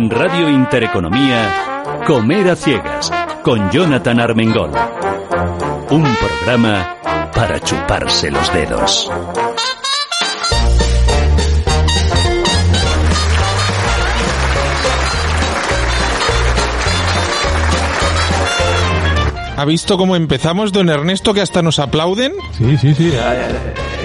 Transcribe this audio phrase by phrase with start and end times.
[0.00, 4.70] En Radio Intereconomía, Comer a Ciegas, con Jonathan Armengol.
[5.90, 6.96] Un programa
[7.34, 9.10] para chuparse los dedos.
[19.54, 22.32] ¿Ha visto cómo empezamos, don Ernesto, que hasta nos aplauden?
[22.52, 23.12] Sí, sí, sí.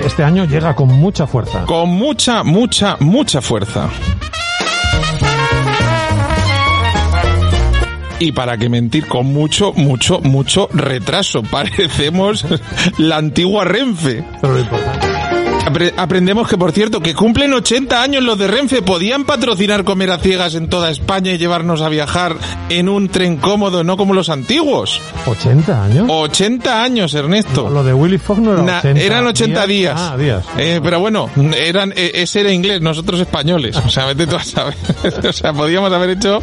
[0.05, 1.63] Este año llega con mucha fuerza.
[1.65, 3.89] Con mucha, mucha, mucha fuerza.
[8.19, 11.43] Y para qué mentir, con mucho, mucho, mucho retraso.
[11.51, 12.45] Parecemos
[12.97, 14.23] la antigua Renfe.
[15.65, 18.81] Apre- aprendemos que, por cierto, que cumplen 80 años los de Renfe.
[18.83, 22.35] Podían patrocinar comer a ciegas en toda España y llevarnos a viajar
[22.69, 25.01] en un tren cómodo, no como los antiguos.
[25.25, 26.05] 80 años.
[26.07, 27.67] 80 años, Ernesto.
[27.69, 29.95] Lo de Willy Fogg no era Na- 80 eran 80 días.
[29.99, 30.45] Ah, días.
[30.57, 33.75] Eh, pero bueno, eran eh, ese era inglés, nosotros españoles.
[33.77, 34.75] O sea, vete tú a saber.
[35.27, 36.41] o sea, podíamos haber hecho,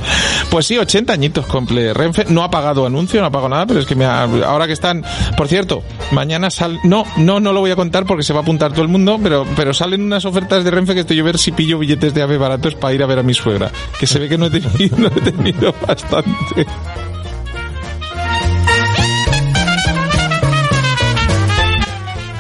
[0.51, 2.25] pues sí, 80 añitos cumple Renfe.
[2.29, 4.73] No ha pagado anuncio, no ha pagado nada, pero es que me ha- ahora que
[4.73, 5.05] están,
[5.37, 8.43] por cierto, mañana sal, no, no, no lo voy a contar porque se va a
[8.43, 11.27] apuntar todo el mundo, pero, pero salen unas ofertas de Renfe que estoy yo a
[11.27, 14.07] ver si pillo billetes de ave baratos para ir a ver a mi suegra, que
[14.07, 16.67] se ve que no he tenido, no he tenido bastante.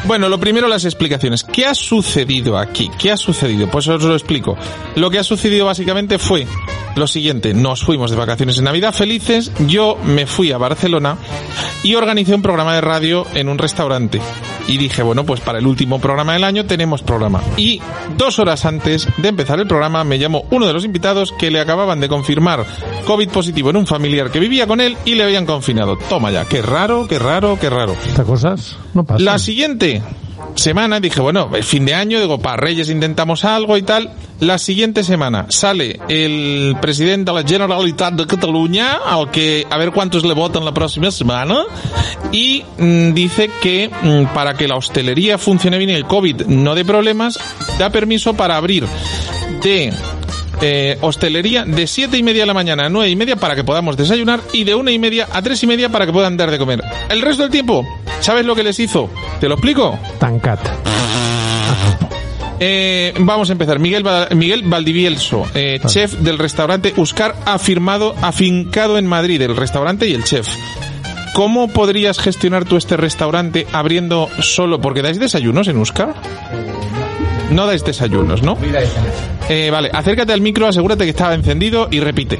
[0.04, 1.42] Bueno, lo primero las explicaciones.
[1.42, 2.90] ¿Qué ha sucedido aquí?
[2.98, 3.68] ¿Qué ha sucedido?
[3.70, 4.58] Pues os lo explico.
[4.96, 6.46] Lo que ha sucedido básicamente fue
[6.96, 7.54] lo siguiente.
[7.54, 9.52] Nos fuimos de vacaciones en Navidad felices.
[9.66, 11.16] Yo me fui a Barcelona
[11.82, 14.20] y organicé un programa de radio en un restaurante.
[14.68, 17.42] Y dije, bueno, pues para el último programa del año tenemos programa.
[17.56, 17.80] Y
[18.16, 21.60] dos horas antes de empezar el programa me llamó uno de los invitados que le
[21.60, 22.64] acababan de confirmar
[23.06, 25.96] COVID positivo en un familiar que vivía con él y le habían confinado.
[26.08, 27.94] Toma ya, qué raro, qué raro, qué raro.
[28.06, 29.24] Estas cosas no pasan.
[29.24, 30.02] La siguiente
[30.54, 34.10] semana dije, bueno, el fin de año, digo, para Reyes intentamos algo y tal.
[34.40, 39.92] La siguiente semana sale el presidente de la Generalitat de Cataluña, al que a ver
[39.92, 41.64] cuántos le votan la próxima semana,
[42.32, 46.74] y mm, dice que mm, para que la hostelería funcione bien y el COVID no
[46.74, 47.38] dé problemas,
[47.78, 48.86] da permiso para abrir
[49.62, 49.92] de
[50.62, 53.64] eh, hostelería de siete y media de la mañana a nueve y media para que
[53.64, 56.50] podamos desayunar y de una y media a tres y media para que puedan dar
[56.50, 56.82] de comer.
[57.10, 57.84] El resto del tiempo,
[58.20, 59.10] ¿sabes lo que les hizo?
[59.40, 59.98] ¿Te lo explico?
[60.18, 60.60] Tancat.
[62.64, 63.80] Eh, vamos a empezar.
[63.80, 64.04] Miguel,
[64.36, 70.14] Miguel Valdivielso, eh, chef del restaurante Uscar, ha firmado, afincado en Madrid, el restaurante y
[70.14, 70.46] el chef.
[71.34, 74.80] ¿Cómo podrías gestionar tú este restaurante abriendo solo?
[74.80, 76.14] Porque dais desayunos en Uscar.
[77.52, 78.56] No dais desayunos, ¿no?
[79.48, 82.38] Eh, vale, acércate al micro, asegúrate que estaba encendido y repite.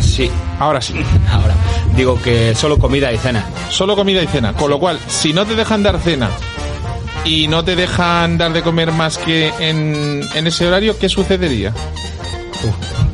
[0.00, 0.94] Sí, Ahora sí.
[1.30, 1.54] ahora.
[1.94, 3.44] Digo que solo comida y cena.
[3.70, 4.52] Solo comida y cena.
[4.52, 6.30] Con lo cual, si no te dejan dar cena
[7.24, 11.72] y no te dejan dar de comer más que en, en ese horario, ¿qué sucedería?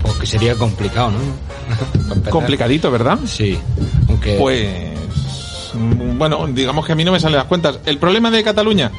[0.02, 2.31] Porque sería complicado, ¿no?
[2.31, 3.19] Complicadito, ¿verdad?
[3.26, 3.58] Sí,
[4.08, 4.36] aunque...
[4.38, 7.81] Pues mm, bueno, digamos que a mí no me salen las cuentas.
[7.86, 8.91] El problema de Cataluña,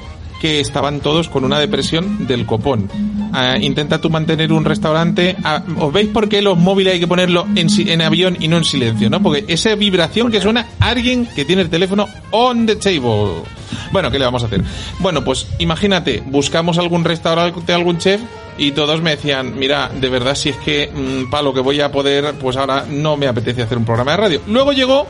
[0.41, 2.89] que estaban todos con una depresión del copón.
[3.33, 5.35] Ah, intenta tú mantener un restaurante.
[5.43, 8.57] ah, ¿Os veis por qué los móviles hay que ponerlo en, en avión y no
[8.57, 9.09] en silencio?
[9.09, 9.21] ¿no?
[9.21, 13.43] Porque esa vibración que suena alguien que tiene el teléfono on the table.
[13.91, 14.61] Bueno, ¿qué le vamos a hacer?
[14.99, 18.21] Bueno, pues imagínate, buscamos algún restaurante, algún chef
[18.57, 21.81] y todos me decían, mira, de verdad, si es que mm, para lo que voy
[21.81, 24.41] a poder, pues ahora no me apetece hacer un programa de radio.
[24.47, 25.07] Luego llegó,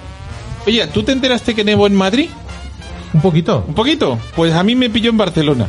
[0.66, 2.30] oye, ¿tú te enteraste que nevó en Madrid?
[3.16, 3.64] Un poquito.
[3.66, 4.20] Un poquito.
[4.35, 5.67] Pues a mí me pilló en Barcelona.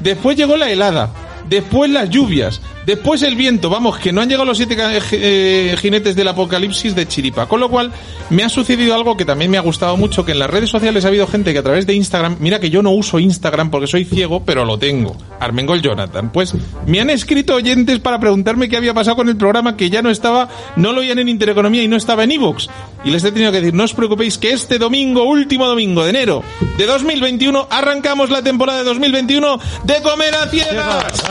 [0.00, 1.08] Después llegó la helada.
[1.48, 2.60] Después las lluvias.
[2.86, 3.70] Después el viento.
[3.70, 4.76] Vamos, que no han llegado los siete
[5.12, 7.46] eh, jinetes del apocalipsis de Chiripa.
[7.46, 7.92] Con lo cual,
[8.30, 11.04] me ha sucedido algo que también me ha gustado mucho, que en las redes sociales
[11.04, 13.86] ha habido gente que a través de Instagram, mira que yo no uso Instagram porque
[13.86, 15.16] soy ciego, pero lo tengo.
[15.38, 16.32] Armengol Jonathan.
[16.32, 16.54] Pues
[16.86, 20.10] me han escrito oyentes para preguntarme qué había pasado con el programa que ya no
[20.10, 22.68] estaba, no lo oían en Intereconomía y no estaba en Evox.
[23.04, 26.10] Y les he tenido que decir, no os preocupéis que este domingo, último domingo de
[26.10, 26.42] enero
[26.78, 31.22] de 2021, arrancamos la temporada de 2021 de Comer a Ciegas.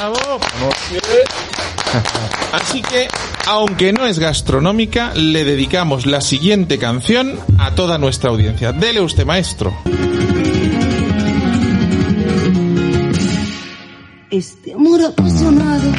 [2.52, 3.08] Así que,
[3.48, 8.72] aunque no es gastronómica, le dedicamos la siguiente canción a toda nuestra audiencia.
[8.72, 9.74] Dele usted, maestro.
[14.30, 15.92] Este amor apasionado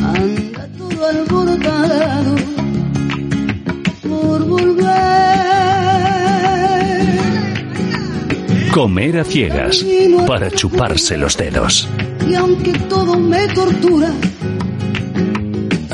[0.00, 2.34] anda todo alborotado
[4.08, 4.84] por volver.
[8.72, 9.84] Comer a ciegas
[10.26, 11.88] para chuparse los dedos.
[12.28, 14.10] Y aunque todo me tortura,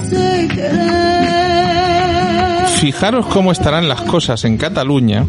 [0.09, 1.31] sé querer.
[2.79, 5.27] Fijaros cómo estarán las cosas en Cataluña,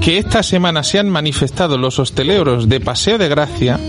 [0.00, 3.80] que esta semana se han manifestado los hosteleros de Paseo de Gracia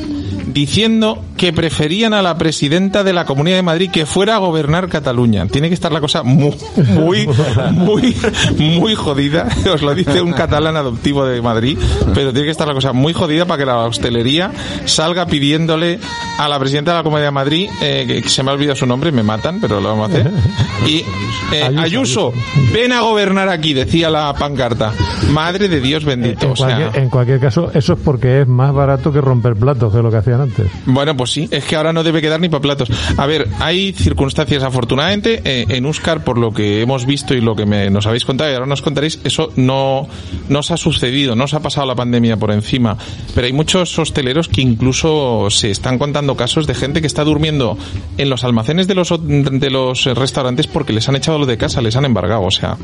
[0.56, 4.88] diciendo que preferían a la presidenta de la Comunidad de Madrid que fuera a gobernar
[4.88, 5.48] Cataluña.
[5.48, 7.28] Tiene que estar la cosa muy, muy,
[7.74, 8.16] muy,
[8.58, 9.50] muy jodida.
[9.74, 11.78] Os lo dice un catalán adoptivo de Madrid,
[12.14, 14.54] pero tiene que estar la cosa muy jodida para que la hostelería
[14.86, 16.00] salga pidiéndole
[16.40, 18.86] a la presidenta de la Comunidad de Madrid, eh, que se me ha olvidado su
[18.86, 20.32] nombre, me matan, pero lo vamos a hacer.
[20.86, 21.04] Y
[21.52, 22.34] eh, Ayuso, Ayuso,
[22.72, 24.92] ven a gobernar aquí, decía la pancarta.
[25.32, 26.46] Madre de Dios bendito.
[26.46, 29.56] En o sea, cualquier, en cualquier caso, eso es porque es más barato que romper
[29.56, 30.45] platos que lo que hacían antes.
[30.86, 32.90] Bueno, pues sí, es que ahora no debe quedar ni para platos.
[33.18, 37.56] A ver, hay circunstancias, afortunadamente, eh, en Uscar, por lo que hemos visto y lo
[37.56, 40.08] que nos habéis contado y ahora nos contaréis, eso no,
[40.50, 42.98] no ha sucedido, no os ha pasado la pandemia por encima.
[43.34, 47.78] Pero hay muchos hosteleros que incluso se están contando casos de gente que está durmiendo
[48.18, 51.82] en los almacenes de los, de los restaurantes porque les han echado lo de casa,
[51.82, 52.44] les han embargado.
[52.44, 52.78] O sea,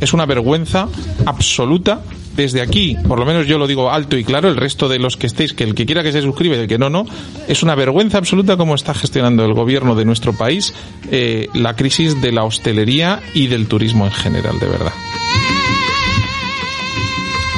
[0.00, 0.88] es una vergüenza
[1.26, 2.00] absoluta
[2.38, 5.16] desde aquí, por lo menos yo lo digo alto y claro, el resto de los
[5.16, 7.04] que estéis, que el que quiera que se suscribe el que no, no,
[7.48, 10.74] es una vergüenza absoluta cómo está gestionando el gobierno de nuestro país
[11.10, 14.92] eh, la crisis de la hostelería y del turismo en general, de verdad.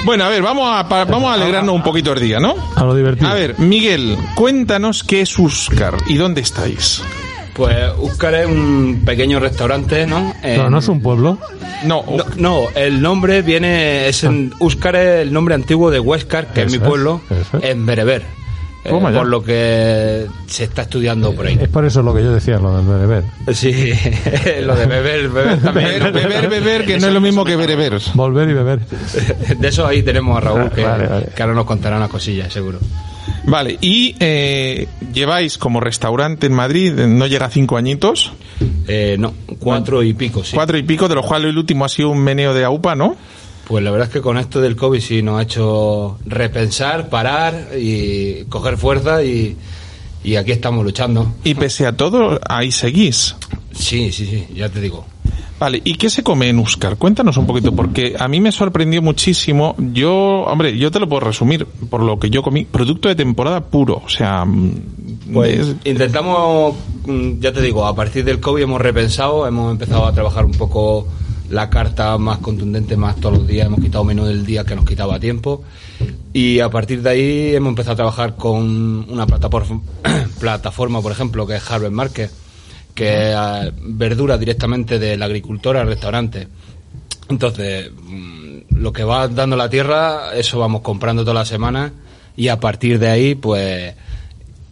[0.05, 2.55] Bueno, a ver, vamos a, pa- vamos a alegrarnos un poquito el día, ¿no?
[2.75, 3.29] A lo divertido.
[3.29, 7.02] A ver, Miguel, cuéntanos qué es Uscar y dónde estáis.
[7.55, 10.32] Pues Úscar es un pequeño restaurante, ¿no?
[10.41, 11.38] Pero En- no es un pueblo.
[11.85, 14.08] No, No, no, el nombre viene.
[14.08, 17.62] Es en, Úscar es el nombre antiguo de Huéscar, que es mi pueblo, es.
[17.62, 18.25] en bereber.
[18.82, 21.59] Eh, por lo que se está estudiando por ahí.
[21.61, 23.25] Es por eso lo que yo decía, lo del beber.
[23.53, 23.73] Sí,
[24.62, 25.88] lo de beber, beber también.
[26.03, 28.00] beber, beber, beber, que no es lo mismo que bereber.
[28.15, 28.81] Volver y beber.
[29.59, 31.27] De eso ahí tenemos a Raúl, que, Vale, vale.
[31.35, 32.79] que ahora nos contará unas cosillas, seguro.
[33.44, 38.33] Vale, y eh, lleváis como restaurante en Madrid, no llega a cinco añitos,
[38.88, 40.55] Eh, no, cuatro y pico, sí.
[40.55, 43.17] cuatro y pico, de los cuales el último ha sido un meneo de AUPA, ¿no?
[43.70, 47.69] Pues la verdad es que con esto del COVID sí nos ha hecho repensar, parar
[47.78, 49.56] y coger fuerza y,
[50.25, 51.32] y aquí estamos luchando.
[51.44, 53.37] Y pese a todo, ahí seguís.
[53.72, 55.06] Sí, sí, sí, ya te digo.
[55.61, 56.96] Vale, ¿y qué se come en Uscar?
[56.96, 59.76] Cuéntanos un poquito, porque a mí me sorprendió muchísimo.
[59.93, 60.12] Yo,
[60.46, 62.64] hombre, yo te lo puedo resumir por lo que yo comí.
[62.64, 64.44] Producto de temporada puro, o sea...
[64.44, 64.73] mm,
[65.32, 66.75] Pues es- intentamos,
[67.06, 70.52] mm, ya te digo, a partir del COVID hemos repensado, hemos empezado a trabajar un
[70.52, 71.06] poco
[71.50, 74.85] la carta más contundente, más todos los días, hemos quitado menú del día que nos
[74.85, 75.62] quitaba tiempo.
[76.32, 79.82] Y a partir de ahí hemos empezado a trabajar con una plataforma,
[80.41, 82.31] plataforma por ejemplo, que es Harvest Market,
[82.94, 86.47] que es eh, verdura directamente del agricultor al restaurante.
[87.29, 91.93] Entonces, mm, lo que va dando la tierra, eso vamos comprando todas las semanas
[92.37, 93.94] y a partir de ahí, pues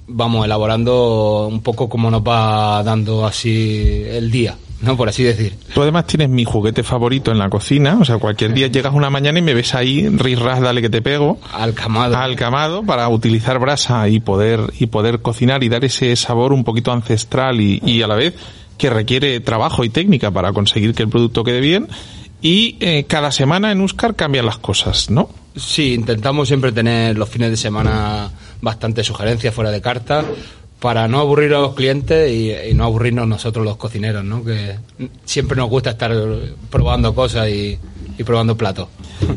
[0.07, 4.97] vamos elaborando un poco como nos va dando así el día, ¿no?
[4.97, 5.57] Por así decir.
[5.75, 9.11] Tú además tienes mi juguete favorito en la cocina, o sea, cualquier día llegas una
[9.11, 11.39] mañana y me ves ahí, risras, dale que te pego.
[11.53, 12.17] Alcamado.
[12.17, 16.93] alcamado para utilizar brasa y poder y poder cocinar y dar ese sabor un poquito
[16.93, 18.35] ancestral y, y a la vez
[18.77, 21.89] que requiere trabajo y técnica para conseguir que el producto quede bien
[22.41, 25.29] y eh, cada semana en Uscar cambian las cosas, ¿no?
[25.57, 28.31] Sí, intentamos siempre tener los fines de semana
[28.61, 30.25] bastante sugerencias fuera de carta
[30.81, 34.45] para no aburrir a los clientes y, no aburrirnos nosotros los cocineros, ¿no?
[34.45, 34.77] Que
[35.25, 36.13] siempre nos gusta estar
[36.71, 37.79] probando cosas y,
[38.25, 38.89] probando platos.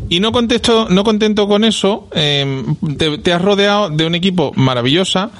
[0.10, 2.63] Y no contento, no contento con eso, eh,
[2.98, 5.31] te, te has rodeado de un equipo maravillosa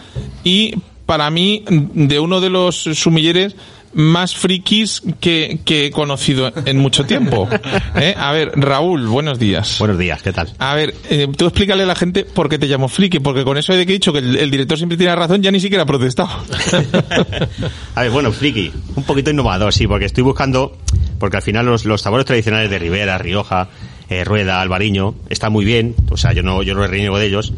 [0.43, 3.55] y para mí de uno de los sumilleres
[3.93, 7.48] más frikis que, que he conocido en mucho tiempo.
[7.95, 8.13] ¿Eh?
[8.17, 9.77] A ver, Raúl, buenos días.
[9.79, 10.53] Buenos días, ¿qué tal?
[10.60, 13.57] A ver, eh, tú explícale a la gente por qué te llamo friki, porque con
[13.57, 15.83] eso de que he dicho que el, el director siempre tiene razón, ya ni siquiera
[15.83, 16.29] ha protestado.
[17.95, 20.77] A ver, bueno, friki, un poquito innovador, sí, porque estoy buscando,
[21.19, 23.69] porque al final los, los sabores tradicionales de Ribera, Rioja,
[24.10, 27.53] eh, Rueda, Albariño, están muy bien, o sea, yo no, yo no reniego de ellos,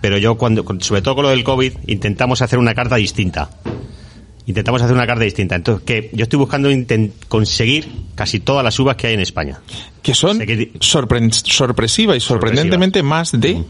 [0.00, 3.50] pero yo cuando, sobre todo con lo del COVID, intentamos hacer una carta distinta.
[4.46, 5.54] Intentamos hacer una carta distinta.
[5.54, 6.68] Entonces, que yo estoy buscando
[7.28, 9.60] conseguir casi todas las uvas que hay en España.
[10.02, 13.62] Que son que sorpresiva y sorprendentemente más de...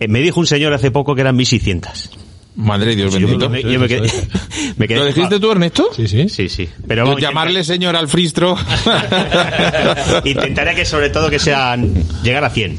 [0.00, 2.10] Eh, me dijo un señor hace poco que eran 1600.
[2.56, 3.48] Madre de Dios bendito.
[3.48, 4.10] me, yo me quedé,
[4.76, 5.90] me quedé- ¿Lo dijiste tú, Ernesto?
[5.94, 6.28] Sí, sí.
[6.28, 6.68] Sí, sí.
[6.88, 8.56] Pero vamos, llamarle señor al fristro.
[10.24, 12.76] Intentaría que sobre todo que sean llegar a 100.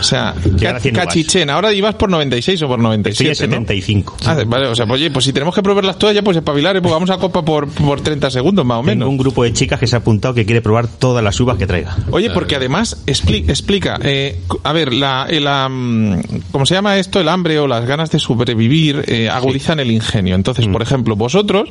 [0.00, 1.06] O sea, Llegar a 100 uvas.
[1.06, 1.50] cachichén.
[1.50, 3.56] Ahora ibas por 96 o por Estoy 97, en ¿no?
[3.56, 4.16] 75.
[4.26, 6.76] Ah, vale, o sea, pues, oye, pues si tenemos que probar las toallas, pues espabilar,
[6.76, 6.80] ¿eh?
[6.82, 9.02] pues vamos a copa por, por 30 segundos más o menos.
[9.02, 11.56] Tengo un grupo de chicas que se ha apuntado que quiere probar todas las uvas
[11.58, 11.96] que traiga.
[12.10, 16.20] Oye, porque además expli- explica, eh, a ver, la, el, am,
[16.52, 17.20] ¿cómo se llama esto?
[17.20, 20.34] El hambre o las ganas de sobrevivir eh, agudizan el ingenio.
[20.34, 20.72] Entonces, Mm.
[20.72, 21.68] por ejemplo, vosotros,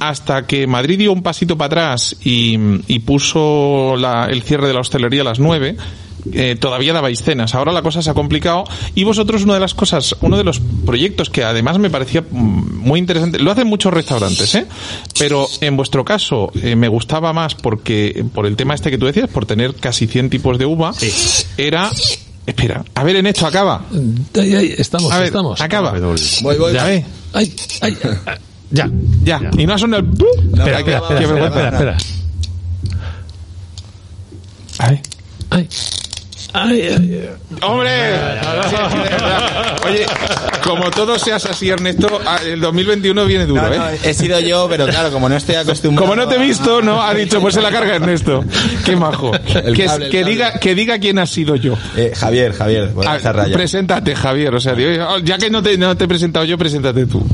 [0.00, 2.56] hasta que Madrid dio un pasito para atrás y,
[2.88, 5.76] y puso la- el cierre de la hostelería a las 9,
[6.32, 7.54] eh, todavía dabais cenas.
[7.54, 8.64] Ahora la cosa se ha complicado
[8.94, 12.78] y vosotros una de las cosas, uno de los proyectos que además me parecía mm,
[12.78, 14.66] muy interesante, lo hacen muchos restaurantes, ¿eh?
[15.18, 19.06] Pero en vuestro caso eh, me gustaba más porque por el tema este que tú
[19.06, 21.12] decías, por tener casi 100 tipos de uva, Sí.
[21.56, 21.90] era
[22.46, 23.82] Espera, a ver en esto acaba.
[24.36, 25.60] Ahí, estamos, A ver, estamos.
[25.60, 25.90] acaba.
[26.42, 26.72] Voy, voy.
[26.72, 27.04] Ya ve.
[27.32, 28.34] Ay, ay, ay,
[28.70, 28.88] ya.
[29.24, 29.40] Ya.
[29.58, 30.56] Y no ha sonado el.
[30.56, 31.96] Espera, espera, espera.
[35.50, 35.68] Ay.
[36.58, 37.30] Ay, ay, ay.
[37.62, 37.90] ¡Hombre!
[39.86, 40.06] Oye,
[40.64, 43.78] como todo seas así, Ernesto, ah, el 2021 viene duro, No, ¿eh?
[43.78, 46.08] no, he sido yo, pero claro, como no estoy acostumbrado.
[46.10, 48.44] Como no te he visto, no, ha dicho, pues se la carga Ernesto.
[48.84, 49.32] Qué majo.
[50.10, 51.74] Que, diga, que diga quién ha sido yo.
[51.96, 53.54] Eh, Javier, Javier, voy a Ah, dejar raya.
[53.54, 54.54] preséntate, Javier.
[54.54, 57.24] O sea, digo, oh, ya que no te, no te he presentado yo, preséntate tú.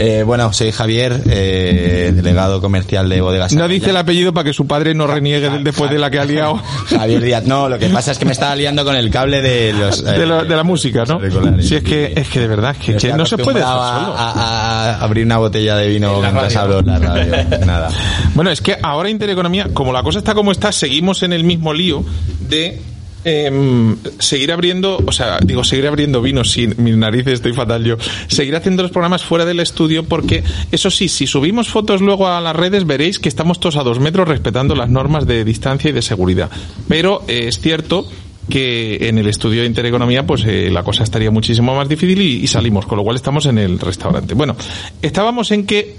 [0.00, 3.52] Eh, bueno, soy Javier, eh, delegado comercial de Bodegas.
[3.52, 6.20] No dice el apellido para que su padre no reniegue del- después de la que
[6.20, 6.54] ha liado.
[6.86, 7.44] Javier Díaz.
[7.46, 10.00] No, lo que pasa es que me estaba liando con el cable de los...
[10.02, 11.18] eh, De, lo- de la música, ¿no?
[11.60, 13.72] Sí, es que, es que de verdad, es que, no se puede solo.
[13.72, 17.32] a- a abrir una botella de vino mientras hablo en la radio.
[17.66, 17.90] Nada.
[18.34, 21.74] Bueno, es que ahora Intereconomía, como la cosa está como está, seguimos en el mismo
[21.74, 22.04] lío
[22.48, 22.80] de
[23.28, 27.96] em, seguir abriendo, o sea, digo, seguir abriendo vinos, sin mis narices, estoy fatal yo,
[28.26, 30.42] seguir haciendo los programas fuera del estudio, porque
[30.72, 34.00] eso sí, si subimos fotos luego a las redes, veréis que estamos todos a dos
[34.00, 36.50] metros respetando las normas de distancia y de seguridad.
[36.88, 38.06] Pero eh, es cierto
[38.48, 42.46] que en el estudio de Intereconomía pues eh, la cosa estaría muchísimo más difícil y,
[42.46, 44.34] salimos, con lo cual estamos en el restaurante.
[44.34, 44.56] Bueno,
[45.02, 45.96] estábamos en que,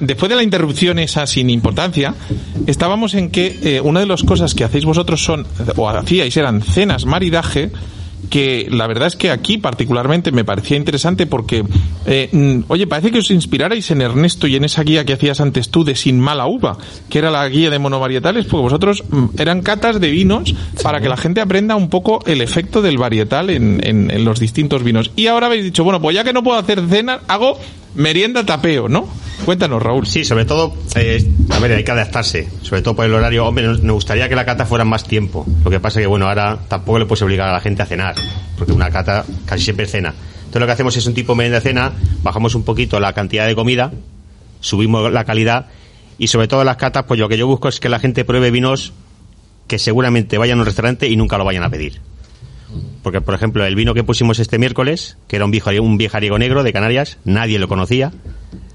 [0.00, 2.14] después de la interrupción esa sin importancia,
[2.66, 6.62] estábamos en que eh, una de las cosas que hacéis vosotros son, o hacíais, eran
[6.62, 7.70] cenas maridaje,
[8.30, 11.64] que la verdad es que aquí particularmente me parecía interesante porque,
[12.06, 15.40] eh, mm, oye, parece que os inspirarais en Ernesto y en esa guía que hacías
[15.40, 16.78] antes tú de Sin Mala Uva,
[17.10, 21.08] que era la guía de monovarietales, porque vosotros mm, eran catas de vinos para que
[21.08, 25.10] la gente aprenda un poco el efecto del varietal en, en- en los distintos vinos.
[25.16, 27.58] Y ahora habéis dicho, bueno, pues ya que no puedo hacer cena, hago
[27.94, 29.08] merienda tapeo, ¿no?
[29.44, 30.06] Cuéntanos, Raúl.
[30.06, 33.46] Sí, sobre todo, eh, a ver, hay que adaptarse, sobre todo por el horario.
[33.46, 35.46] Hombre, nos gustaría que la cata fuera más tiempo.
[35.64, 38.14] Lo que pasa que, bueno, ahora tampoco le puedes obligar a la gente a cenar,
[38.58, 40.14] porque una cata casi siempre es cena.
[40.50, 41.92] Entonces lo que hacemos es un tipo de merienda cena,
[42.22, 43.92] bajamos un poquito la cantidad de comida,
[44.60, 45.66] subimos la calidad
[46.18, 48.50] y sobre todo las catas, pues lo que yo busco es que la gente pruebe
[48.50, 48.92] vinos
[49.68, 52.00] que seguramente vayan a un restaurante y nunca lo vayan a pedir.
[53.02, 56.38] Porque, por ejemplo, el vino que pusimos este miércoles, que era un viejo, un viejariego
[56.38, 58.12] negro de Canarias, nadie lo conocía.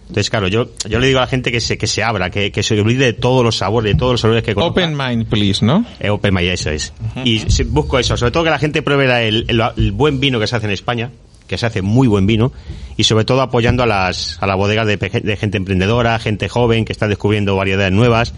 [0.08, 2.52] Entonces, claro, yo, yo le digo a la gente que se, que se abra, que,
[2.52, 4.72] que se olvide de todos los sabores, de todos los olores que conozca.
[4.84, 5.84] Open mind, please, ¿no?
[6.00, 6.94] Eh, open mind, eso es.
[7.25, 10.40] Y si- busco eso, sobre todo que la gente pruebe el, el- el buen vino
[10.40, 11.10] que se hace en España,
[11.48, 12.52] que se hace muy buen vino,
[12.98, 16.86] y sobre todo apoyando a las, a las bodegas de, de gente emprendedora, gente joven
[16.86, 18.34] que está descubriendo variedades nuevas,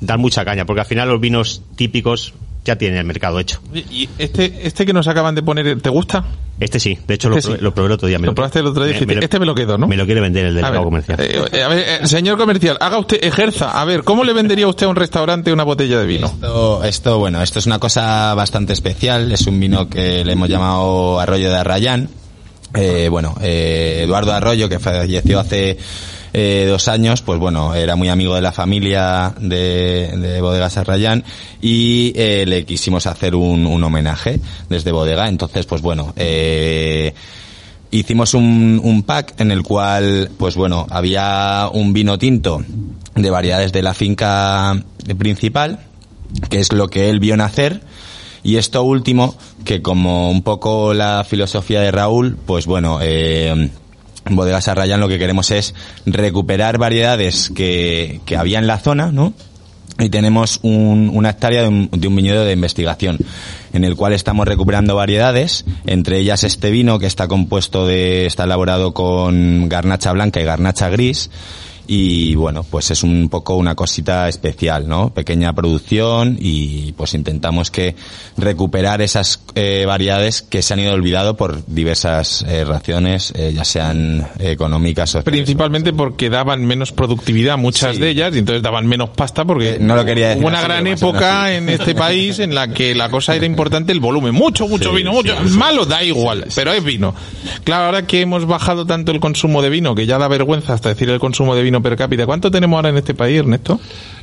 [0.00, 2.34] dar mucha caña, porque al final los vinos típicos
[2.66, 3.60] ya tienen el mercado hecho.
[3.72, 6.24] ¿Y este, este que nos acaban de poner, ¿te gusta?
[6.58, 7.52] Este sí, de hecho lo, Este sí.
[7.52, 8.18] probé, lo probé el otro día.
[8.18, 9.86] me Lo probaste el otro día y dijiste, me lo- este me lo quedo, ¿no?
[9.86, 11.20] Me lo quiere vender el A delegado ver, comercial.
[11.20, 13.78] eh, eh, a ver, eh, señor comercial, haga usted, ejerza.
[13.80, 16.26] A ver, ¿cómo le vendería usted a un restaurante una botella de vino?
[16.26, 19.30] Esto, esto, bueno, esto es una cosa bastante especial.
[19.32, 22.08] Es un vino que le hemos llamado Arroyo de Arrayán.
[22.74, 25.76] Eh, bueno, eh, Eduardo Arroyo, que falleció hace
[26.38, 31.24] eh, dos años, pues bueno, era muy amigo de la familia de, de Bodegas Arrayán
[31.62, 34.38] y eh, le quisimos hacer un, un homenaje
[34.68, 35.30] desde Bodega.
[35.30, 37.14] Entonces, pues bueno, eh,
[37.90, 42.62] hicimos un, un pack en el cual, pues bueno, había un vino tinto
[43.14, 44.78] de variedades de la finca
[45.16, 45.80] principal,
[46.50, 47.80] que es lo que él vio nacer.
[48.42, 53.70] Y esto último, que como un poco la filosofía de Raúl, pues bueno, eh,
[54.30, 59.32] Bodegas Arrayán lo que queremos es recuperar variedades que, que había en la zona, ¿no?
[59.98, 63.18] y tenemos un, una hectárea de un, de un viñedo de investigación
[63.72, 68.44] en el cual estamos recuperando variedades, entre ellas este vino que está compuesto de, está
[68.44, 71.30] elaborado con garnacha blanca y garnacha gris
[71.86, 75.10] y bueno, pues es un poco una cosita especial, ¿no?
[75.14, 77.94] Pequeña producción y pues intentamos que
[78.36, 83.64] recuperar esas eh, variedades que se han ido olvidado por diversas eh, razones, eh, ya
[83.64, 88.00] sean económicas o Principalmente porque daban menos productividad muchas Sí.
[88.02, 90.58] de ellas y entonces daban menos pasta porque Eh, no lo quería decir hubo una
[90.58, 91.54] así, gran época así.
[91.56, 94.34] en este país en la que la cosa era importante el volumen.
[94.34, 95.34] Mucho, mucho Sí, vino, mucho.
[95.44, 95.56] sí.
[95.56, 97.14] Malo, da igual, pero es vino.
[97.64, 100.88] Claro, ahora que hemos bajado tanto el consumo de vino, que ya da vergüenza hasta
[100.90, 102.26] decir el consumo de vino per cápita.
[102.26, 103.80] ¿Cuánto tenemos ahora en este país, Ernesto?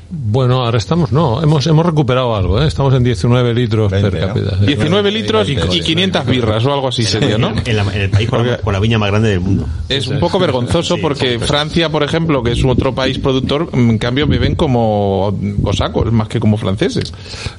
[0.10, 2.68] Bueno, ahora estamos, no, hemos, hemos recuperado algo, ¿eh?
[2.68, 4.28] Estamos en 19 litros 20, per ¿no?
[4.28, 4.58] cápita.
[4.60, 4.66] sí.
[4.68, 7.52] 19 litros y, y 500 birras o algo así sería, ¿no?
[7.66, 9.66] En, la- en el país con la, con la viña más grande del mundo.
[9.90, 11.46] Es un poco vergonzoso Sí, porque sí.
[11.46, 16.40] Francia, por ejemplo, que es otro país productor, en cambio beben como cosacos, más que
[16.40, 17.12] como franceses.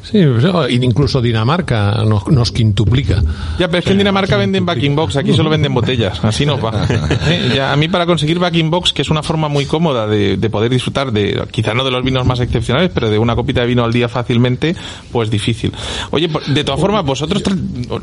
[0.02, 3.22] Sí, pues, incluso Dinamarca nos, nos quintuplica.
[3.58, 6.64] Ya, pero es que en Dinamarca venden backing box, aquí solo venden botellas, así nos
[6.64, 6.86] va.
[7.26, 10.36] Eh, ya, a mí para conseguir backing box, que es una forma muy cómoda de,
[10.36, 13.60] de poder disfrutar de, quizá no de los vinos más excepcionales, pero de una copita
[13.60, 14.74] de vino al día fácilmente,
[15.12, 15.72] pues difícil.
[16.10, 17.42] Oye, de todas formas, vosotros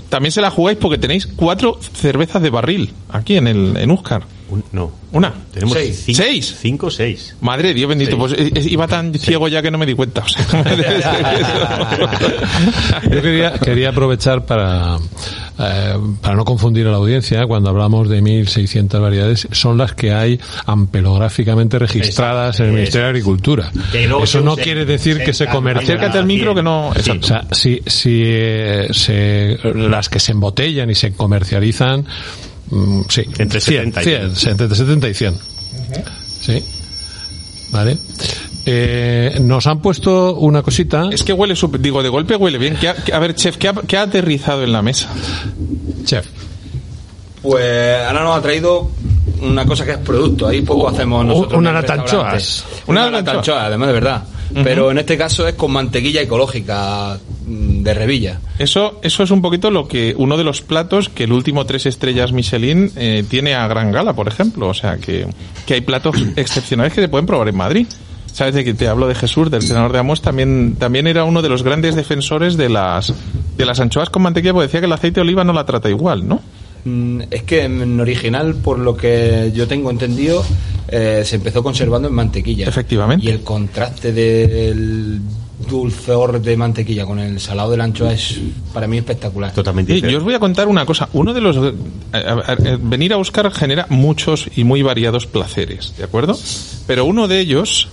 [0.09, 4.23] también se la jugáis porque tenéis cuatro cervezas de barril aquí en el en Úscar.
[4.51, 4.91] Un- no.
[5.13, 5.33] Una.
[5.53, 6.03] Tenemos Seis.
[6.05, 6.55] cinco, ¿Seis?
[6.61, 7.35] Cinco o seis.
[7.41, 10.21] Madre Dios bendito, pues eh, eh, iba tan ciego ya que no me di cuenta.
[10.23, 10.45] o sea,
[13.09, 14.97] Yo quería, quería aprovechar para,
[15.59, 20.13] eh, para no confundir a la audiencia, cuando hablamos de 1.600 variedades, son las que
[20.13, 22.77] hay ampelográficamente registradas en el Exacto.
[22.77, 23.71] Ministerio de Agricultura.
[23.91, 25.95] Que Eso no quiere decir que se 60, comercialicen.
[25.97, 26.91] Acércate al micro que no...
[27.01, 27.11] Sí.
[27.11, 32.05] O sea, si, si eh, se, las que se embotellan y se comercializan,
[32.71, 35.37] mm, sí, Entre 100, 70 y 100, sí, entre 70 y 100.
[36.41, 36.63] Sí.
[37.71, 37.97] Vale.
[38.65, 41.09] Eh, nos han puesto una cosita.
[41.11, 42.75] Es que huele, digo, de golpe huele bien.
[42.79, 45.09] ¿Qué ha- qué- a ver, chef, ¿qué ha, qué ha aterrizado en la mesa?
[46.03, 46.25] Chef.
[47.41, 48.91] Pues ahora nos ha traído
[49.41, 50.47] una cosa que es producto.
[50.47, 51.57] Ahí poco hacemos nosotros.
[51.57, 52.43] una restaurante.
[52.87, 54.23] Una latanchoa, además de verdad.
[54.63, 57.17] Pero en este caso es con mantequilla ecológica
[57.83, 58.39] de revilla.
[58.59, 61.85] Eso, eso es un poquito lo que uno de los platos que el último tres
[61.85, 64.67] estrellas Michelin eh, tiene a gran gala, por ejemplo.
[64.67, 65.27] O sea, que,
[65.65, 67.87] que hay platos excepcionales que se pueden probar en Madrid.
[68.31, 71.41] Sabes de que te hablo de Jesús, del senador de Amos, también, también era uno
[71.41, 73.13] de los grandes defensores de las,
[73.57, 75.89] de las anchoas con mantequilla, porque decía que el aceite de oliva no la trata
[75.89, 76.39] igual, ¿no?
[76.85, 80.45] Mm, Es que en original, por lo que yo tengo entendido,
[80.87, 82.67] eh, se empezó conservando en mantequilla.
[82.67, 83.25] Efectivamente.
[83.25, 85.19] Y el contraste del
[85.71, 88.39] dulzor de mantequilla con el salado de la anchoa es
[88.73, 89.53] para mí espectacular.
[89.53, 91.09] Totalmente Sí, yo os voy a contar una cosa.
[91.13, 91.55] Uno de los.
[91.57, 91.73] eh,
[92.11, 96.37] a- a- a- venir a Oscar genera muchos y muy variados placeres, ¿de acuerdo?
[96.85, 97.87] Pero uno de ellos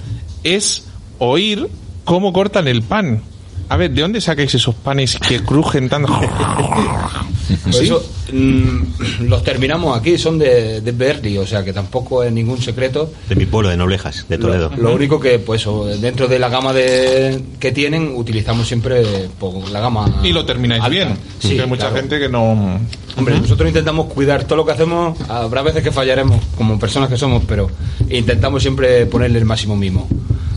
[0.44, 0.84] es
[1.18, 1.68] oír
[2.04, 3.22] cómo cortan el pan.
[3.70, 6.06] A ver, ¿de dónde sacáis esos panes que crujen tan.?
[6.06, 7.84] Por ¿Sí?
[7.84, 8.02] eso,
[8.32, 13.10] mm, los terminamos aquí, son de, de Berry, o sea que tampoco es ningún secreto.
[13.28, 14.70] De mi pueblo, de Noblejas, de Toledo.
[14.76, 15.66] Lo, lo único que, pues,
[16.00, 19.02] dentro de la gama de que tienen, utilizamos siempre
[19.38, 20.20] pues, la gama.
[20.22, 20.90] Y lo termináis alta.
[20.94, 21.08] bien.
[21.38, 21.96] Sí, Porque hay mucha claro.
[21.96, 22.80] gente que no.
[23.16, 25.18] Hombre, nosotros intentamos cuidar todo lo que hacemos.
[25.28, 27.70] Habrá veces que fallaremos como personas que somos, pero
[28.10, 30.06] intentamos siempre ponerle el máximo mimo.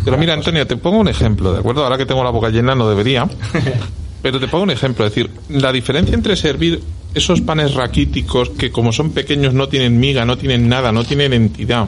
[0.04, 1.84] Pero mira, Antonio, te pongo un ejemplo, ¿de acuerdo?
[1.84, 3.28] Ahora que tengo la boca llena, no debería.
[4.22, 6.82] Pero te pongo un ejemplo, es decir, la diferencia entre servir
[7.14, 11.34] esos panes raquíticos que como son pequeños no tienen miga, no tienen nada, no tienen
[11.34, 11.88] entidad,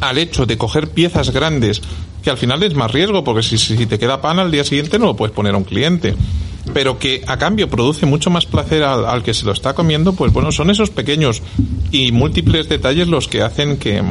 [0.00, 1.82] al hecho de coger piezas grandes,
[2.22, 4.98] que al final es más riesgo, porque si, si te queda pan al día siguiente
[4.98, 6.14] no lo puedes poner a un cliente,
[6.72, 10.14] pero que a cambio produce mucho más placer al, al que se lo está comiendo,
[10.14, 11.42] pues bueno, son esos pequeños
[11.92, 14.02] y múltiples detalles los que hacen que,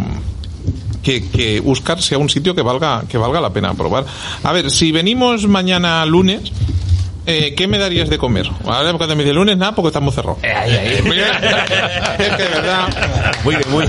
[1.06, 4.06] que, que Uscar sea un sitio que valga, que valga la pena probar.
[4.44, 6.52] A ver, si venimos mañana lunes,
[7.28, 8.50] eh, ¿qué me darías de comer?
[8.66, 10.40] Ahora cuando me dice lunes, nada, porque estamos cerrados.
[10.44, 12.88] es que de verdad.
[13.44, 13.86] Muy bien, muy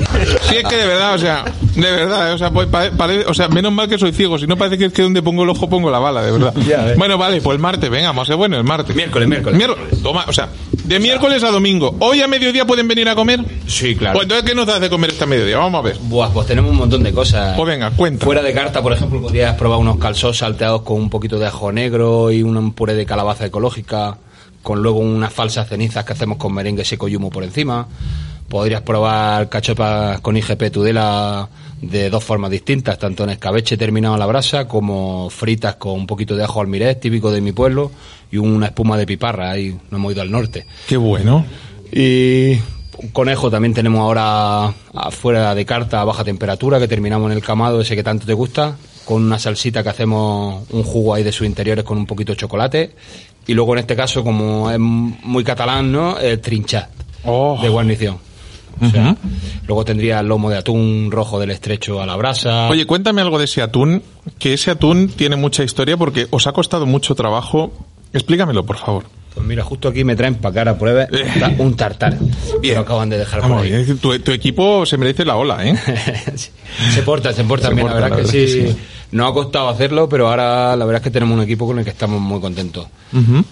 [0.49, 3.49] Sí, es que de verdad, o sea, de verdad, o sea, pues pare- o sea,
[3.49, 5.69] menos mal que soy ciego, si no parece que es que donde pongo el ojo
[5.69, 6.55] pongo la bala, de verdad.
[6.97, 8.95] bueno, vale, pues el martes, venga, vamos a ser bueno, el martes.
[8.95, 9.57] Miércoles, miércoles.
[9.59, 10.49] Miércoles, toma, o sea,
[10.85, 11.97] de miércoles a domingo.
[12.01, 13.41] ¿Hoy a mediodía pueden venir a comer?
[13.67, 14.15] Sí, claro.
[14.15, 15.59] Pues entonces, ¿qué nos hace comer esta mediodía?
[15.59, 15.99] Vamos a ver.
[16.03, 17.57] Buah, pues tenemos un montón de cosas.
[17.57, 18.25] Pues venga, cuenta.
[18.25, 21.73] Fuera de carta, por ejemplo, podrías probar unos calzos salteados con un poquito de ajo
[21.73, 24.17] negro y un puré de calabaza ecológica,
[24.63, 27.87] con luego unas falsas cenizas que hacemos con merengue seco y humo por encima.
[28.49, 31.49] Podrías probar cachopas con IGP Tudela
[31.81, 36.07] de dos formas distintas, tanto en escabeche terminado a la brasa como fritas con un
[36.07, 37.91] poquito de ajo almirez, típico de mi pueblo,
[38.31, 40.67] y una espuma de piparra, ahí no hemos ido al norte.
[40.89, 41.45] Qué bueno.
[41.93, 42.53] Y
[42.99, 47.43] un conejo también tenemos ahora afuera de carta a baja temperatura, que terminamos en el
[47.43, 51.33] camado ese que tanto te gusta, con una salsita que hacemos un jugo ahí de
[51.33, 52.93] sus interiores con un poquito de chocolate.
[53.47, 56.19] Y luego en este caso, como es muy catalán, ¿no?
[56.19, 56.91] El trinchat
[57.29, 57.59] Oh.
[57.61, 58.19] de guarnición.
[58.81, 59.17] O sea,
[59.67, 62.69] luego tendría el lomo de atún rojo del estrecho a la brasa.
[62.69, 64.03] Oye, cuéntame algo de ese atún,
[64.39, 67.73] que ese atún tiene mucha historia porque os ha costado mucho trabajo.
[68.13, 69.05] Explícamelo, por favor.
[69.35, 72.17] Pues mira, justo aquí me traen para cara a prueba ta- un tartar.
[72.63, 73.71] Que lo acaban de dejar por Vamos, ahí.
[73.73, 75.77] decir, tu, tu equipo se merece la ola, ¿eh?
[76.95, 77.87] Se porta, se porta Se bien.
[77.87, 78.79] porta, la verdad la es que verdad sí, que sí.
[79.13, 81.85] No ha costado hacerlo, pero ahora la verdad es que tenemos un equipo con el
[81.85, 82.87] que estamos muy contentos.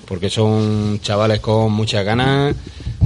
[0.06, 2.54] Porque son chavales con muchas ganas.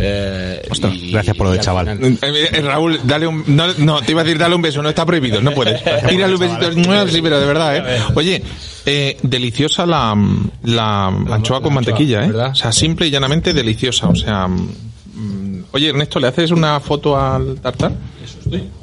[0.01, 1.97] Eh, Ostras, y- gracias por lo de chaval.
[1.99, 3.45] final- Eh, eh, Raúl, dale un.
[3.49, 5.83] No, no, te iba a decir dale un beso, no está prohibido, no puedes.
[6.09, 6.71] Tírale un besito.
[6.89, 8.01] Mua, Sí, pero de verdad, ¿eh?
[8.15, 8.43] Oye,
[8.87, 10.17] eh, deliciosa la,
[10.65, 12.33] la anchoa con la mantequilla, anchoa, ¿eh?
[12.37, 12.51] ¿verdad?
[12.53, 14.09] O sea, simple y llanamente deliciosa.
[14.09, 14.47] O sea.
[14.49, 17.93] mm, Oye, Ernesto, ¿le haces una foto al tartar?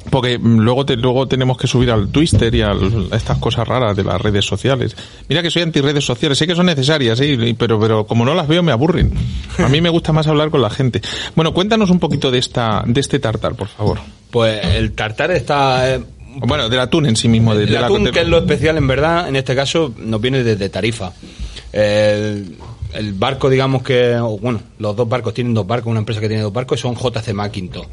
[0.09, 3.67] Porque mm, luego te, luego tenemos que subir al Twitter y al- a estas cosas
[3.67, 4.95] raras de las redes sociales.
[5.27, 7.55] Mira que soy anti redes sociales, sé que son necesarias, ¿eh?
[7.57, 9.11] Pero, pero como no las veo me aburren.
[9.57, 11.01] A mí me gusta más hablar con la gente.
[11.35, 13.99] Bueno, cuéntanos un poquito de esta de este tartar, por favor.
[14.31, 15.95] Pues el tartar está.
[15.95, 15.99] eh,
[16.37, 17.55] Bueno, del atún en sí mismo.
[17.55, 20.43] De, el de atún, que es lo especial, en verdad, en este caso, nos viene
[20.43, 21.11] desde Tarifa.
[21.71, 22.55] El,
[22.93, 26.43] el barco, digamos que, bueno, los dos barcos tienen dos barcos, una empresa que tiene
[26.43, 27.85] dos barcos, son JC Macintosh,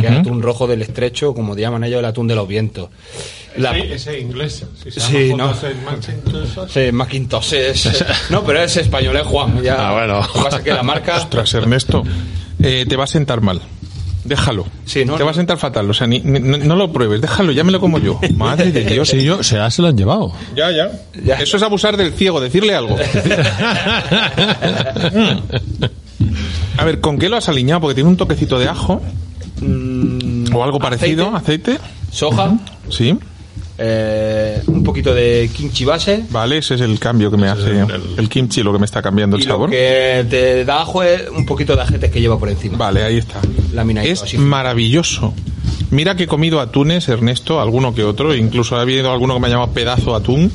[0.00, 2.88] que es atún rojo del estrecho, como llaman ellos, el atún de los vientos.
[3.56, 4.64] La- ese inglés.
[4.82, 5.54] Si se Sí, llama no.
[6.68, 9.62] Sí, Macintosh es, no, pero es español, es Juan.
[9.62, 10.20] Ya, Ah, bueno.
[10.20, 12.02] Lo que pasa es que la marca, Ostras, Ernesto,
[12.62, 13.60] eh, te va a sentar mal.
[14.24, 14.66] Déjalo.
[14.84, 15.88] Sí, no, te va a sentar fatal.
[15.88, 17.20] O sea, ni, ni- no, no lo pruebes.
[17.20, 18.18] Déjalo, ya me lo como yo.
[18.36, 19.08] Madre de Dios.
[19.08, 20.32] Sí, yo, se, se lo han llevado.
[20.56, 20.90] Ya, ya,
[21.24, 21.36] Ya.
[21.36, 22.96] Eso es abusar del ciego, decirle algo.
[26.78, 27.80] A ver, ¿con qué lo has aliñado?
[27.82, 29.00] Porque tiene un toquecito de ajo mm,
[29.62, 31.72] o algo parecido, Aceite.
[31.72, 31.90] aceite.
[32.10, 32.56] soja,
[32.88, 33.16] Sí.
[33.78, 37.84] eh, un poquito de kimchi base, Vale, ese es el cambio que me hace
[38.16, 39.70] el, kimchi, lo que me está cambiando el y lo sabor.
[39.70, 42.78] que te da ajo es un poquito de ajetes que lleva por encima.
[42.78, 43.40] Vale, ahí está.
[43.72, 44.38] Laminadito, Es así.
[44.38, 45.34] maravilloso.
[45.90, 49.46] Mira que he comido atunes, Ernesto, alguno que otro, incluso ha habido alguno que me
[49.46, 50.52] ha llamado pedazo de atún,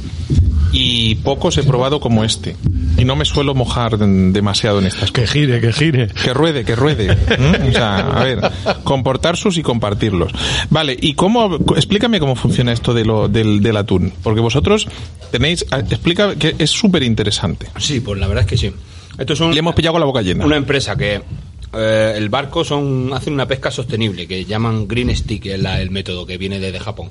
[0.73, 2.55] y pocos he probado como este.
[3.01, 5.11] Y no me suelo mojar demasiado en estas cosas.
[5.11, 6.07] Que gire, que gire.
[6.07, 7.15] Que ruede, que ruede.
[7.15, 7.69] ¿Mm?
[7.69, 8.39] O sea, a ver,
[8.83, 10.31] comportar sus y compartirlos.
[10.69, 14.13] Vale, ¿y cómo, explícame cómo funciona esto de lo, del, del atún?
[14.21, 14.87] Porque vosotros
[15.31, 17.67] tenéis, a- explica que es súper interesante.
[17.79, 18.71] Sí, pues la verdad es que sí.
[19.17, 20.45] Esto es un- Le hemos pillado con la boca llena.
[20.45, 21.21] una empresa que
[21.73, 25.89] eh, el barco son hacen una pesca sostenible que llaman Green Stick, es la- el
[25.89, 27.09] método que viene desde Japón.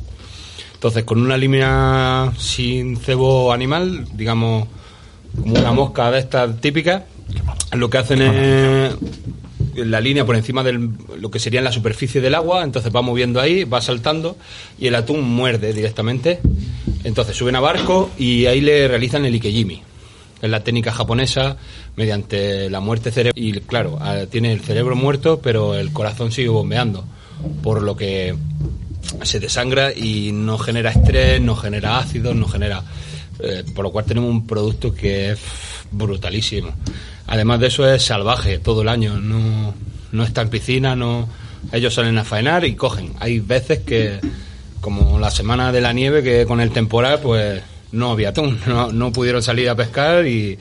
[0.74, 4.68] Entonces, con una línea sin cebo animal, digamos,
[5.38, 7.02] como una mosca de estas típicas,
[7.72, 8.94] lo que hacen es
[9.74, 10.72] la línea por encima de
[11.18, 14.36] lo que sería la superficie del agua, entonces va moviendo ahí, va saltando
[14.78, 16.40] y el atún muerde directamente.
[17.04, 19.82] Entonces suben a barco y ahí le realizan el ikejimi.
[20.42, 21.56] Es la técnica japonesa
[21.96, 23.34] mediante la muerte cerebral.
[23.36, 27.04] Y claro, ah, tiene el cerebro muerto, pero el corazón sigue bombeando.
[27.62, 28.34] Por lo que
[29.22, 32.82] se desangra y no genera estrés, no genera ácidos, no genera.
[33.42, 35.40] Eh, por lo cual tenemos un producto que es
[35.90, 36.72] brutalísimo.
[37.26, 39.74] Además de eso es salvaje todo el año, no,
[40.12, 41.28] no está en piscina, no.
[41.72, 43.12] Ellos salen a faenar y cogen.
[43.20, 44.20] Hay veces que,
[44.80, 48.92] como la semana de la nieve, que con el temporal, pues no había atún, no,
[48.92, 50.58] no pudieron salir a pescar y,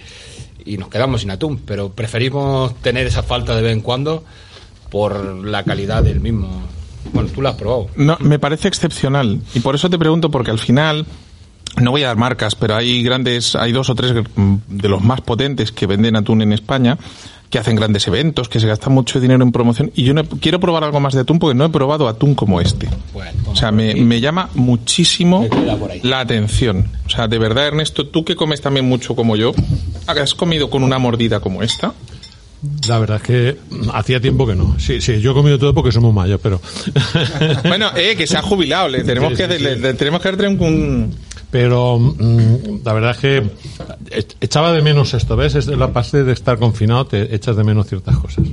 [0.65, 1.59] y nos quedamos sin atún.
[1.65, 4.23] Pero preferimos tener esa falta de vez en cuando
[4.89, 6.61] por la calidad del mismo.
[7.13, 7.87] Bueno, tú lo has probado.
[7.95, 9.41] No, me parece excepcional.
[9.53, 11.05] Y por eso te pregunto, porque al final,
[11.77, 14.13] no voy a dar marcas, pero hay grandes, hay dos o tres
[14.67, 16.97] de los más potentes que venden atún en España,
[17.49, 19.91] que hacen grandes eventos, que se gastan mucho dinero en promoción.
[19.95, 22.35] Y yo no he- quiero probar algo más de atún porque no he probado atún
[22.35, 22.87] como este.
[23.13, 26.85] Bueno, O sea, me, me llama muchísimo Me la atención.
[27.05, 29.53] O sea, de verdad, Ernesto, tú que comes también mucho como yo,
[30.05, 31.93] ¿has comido con una mordida como esta?
[32.89, 33.57] La verdad es que
[33.93, 34.75] hacía tiempo que no.
[34.79, 36.59] Sí, sí, yo he comido todo porque somos mayos, pero.
[37.63, 39.81] Bueno, eh, que se ha jubilado, le tenemos Sí, que, sí, le- sí.
[39.81, 41.15] le tenemos que dar un, un-
[41.51, 43.37] Pero mm, la verdad es que
[44.11, 45.55] e- echaba de menos esto, ¿ves?
[45.55, 48.45] Es la parte de estar confinado, te echas de menos ciertas cosas.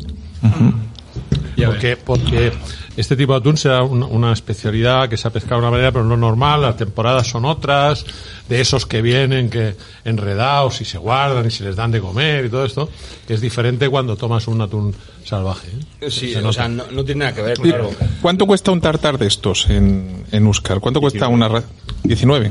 [1.64, 2.52] Porque, porque
[2.96, 5.90] este tipo de atún será un- una especialidad que se ha pescado de una manera,
[5.92, 8.04] pero no normal, las temporadas son otras,
[8.48, 12.44] de esos que vienen que enredados y se guardan y se les dan de comer
[12.44, 12.88] y todo esto,
[13.26, 15.68] que es diferente cuando tomas un atún salvaje.
[16.00, 16.10] ¿eh?
[16.10, 17.90] Sí, Se o sea, no, no tiene nada que ver, claro.
[18.22, 20.80] ¿Cuánto cuesta un tartar de estos en, en Uscar?
[20.80, 21.64] ¿Cuánto cuesta una ra-
[22.04, 22.50] 19?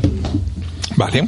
[0.98, 1.28] Vale.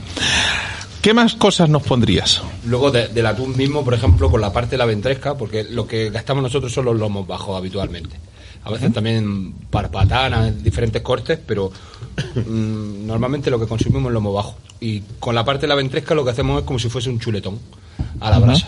[1.08, 2.42] ¿Qué más cosas nos pondrías?
[2.66, 5.88] Luego de- del atún mismo, por ejemplo, con la parte de la ventresca, porque lo
[5.88, 8.18] que gastamos nosotros son los lomos bajos habitualmente.
[8.66, 11.72] A veces también parpatanas, diferentes cortes, pero
[12.36, 14.58] mm, normalmente lo que consumimos es lomo bajo.
[14.82, 17.22] Y con la parte de la ventresca lo que hacemos es como si fuese un
[17.22, 17.58] chuletón
[18.20, 18.68] a la brasa.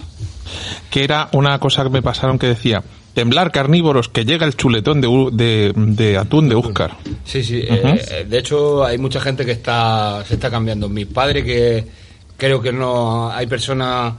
[0.90, 2.82] que era una cosa que me pasaron que decía,
[3.16, 6.96] temblar carnívoros, que llega el chuletón de, de, de atún de Úscar.
[7.26, 7.58] Sí, sí.
[7.58, 10.88] eh, eh, de hecho, hay mucha gente que está se está cambiando.
[10.88, 12.09] Mi padre, que
[12.40, 14.16] creo que no hay personas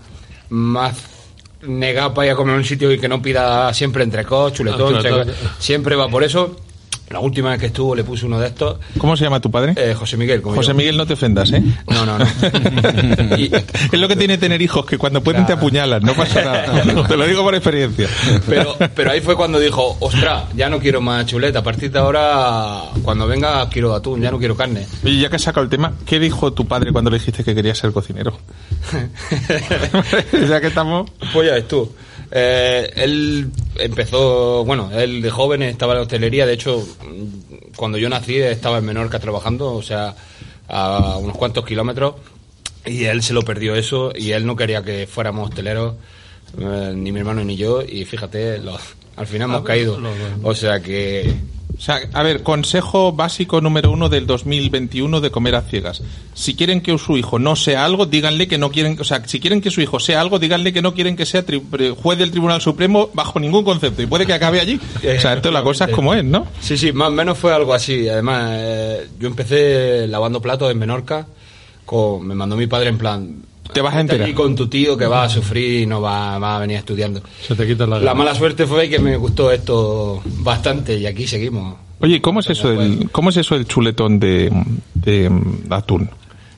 [0.50, 0.94] más
[1.62, 4.94] negadas para ir a comer a un sitio y que no pida siempre entrecot, chuletón,
[4.96, 5.34] Ah, chuletón.
[5.58, 6.56] siempre va por eso.
[7.10, 8.76] La última vez que estuvo le puse uno de estos.
[8.96, 9.74] ¿Cómo se llama tu padre?
[9.76, 10.74] Eh, José Miguel, como José yo.
[10.76, 11.60] Miguel, no te ofendas, ¿eh?
[11.88, 12.24] No, no, no.
[13.36, 16.82] Y- es lo que tiene tener hijos, que cuando pueden te apuñalan, no pasa nada.
[17.08, 18.08] te lo digo por experiencia.
[18.48, 21.58] Pero, pero ahí fue cuando dijo, ostras, ya no quiero más chuleta.
[21.58, 24.86] A partir de ahora, cuando venga, quiero atún, ya no quiero carne.
[25.04, 27.56] Oye, ya que has sacado el tema, ¿qué dijo tu padre cuando le dijiste que
[27.56, 28.38] quería ser cocinero?
[30.48, 31.10] ya que estamos...
[31.32, 31.92] Pues ya ves tú.
[32.32, 36.86] Eh, él empezó, bueno, él de joven estaba en la hostelería, de hecho,
[37.76, 40.14] cuando yo nací estaba en Menorca trabajando, o sea,
[40.68, 42.14] a unos cuantos kilómetros,
[42.86, 45.96] y él se lo perdió eso, y él no quería que fuéramos hosteleros,
[46.58, 48.60] eh, ni mi hermano ni yo, y fíjate,
[49.16, 49.98] al final hemos caído.
[50.42, 51.34] O sea que
[51.80, 56.02] O sea, a ver, consejo básico número uno del 2021 de comer a ciegas.
[56.34, 59.40] Si quieren que su hijo no sea algo, díganle que no quieren, o sea, si
[59.40, 62.32] quieren que su hijo sea algo, díganle que no quieren que sea pre- juez del
[62.32, 64.78] Tribunal Supremo bajo ningún concepto y puede que acabe allí.
[65.16, 66.46] O sea, esto la cosa es como es, ¿no?
[66.60, 68.06] Sí, sí, más o menos fue algo así.
[68.10, 71.26] Además, eh, yo empecé lavando platos en Menorca.
[72.22, 73.36] Me mandó mi padre en plan.
[73.72, 74.24] Te vas a "Vete enterar".
[74.26, 77.20] allí con tu tío que va a sufrir y no va, va a venir estudiando.
[77.46, 78.14] Se te quita la La gana.
[78.14, 81.76] mala suerte fue que me gustó esto bastante y aquí seguimos.
[82.00, 84.50] Oye, ¿cómo es eso del, cómo es eso del chuletón de,
[84.94, 86.08] de, mm, atún?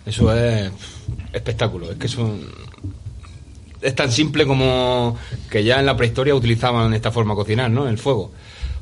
[0.06, 0.70] Eso es
[1.32, 1.90] espectáculo.
[1.90, 2.40] Es que es un-
[3.80, 5.16] Es tan simple como
[5.50, 7.88] que ya en la prehistoria utilizaban esta forma de cocinar, ¿no?
[7.88, 8.30] El fuego.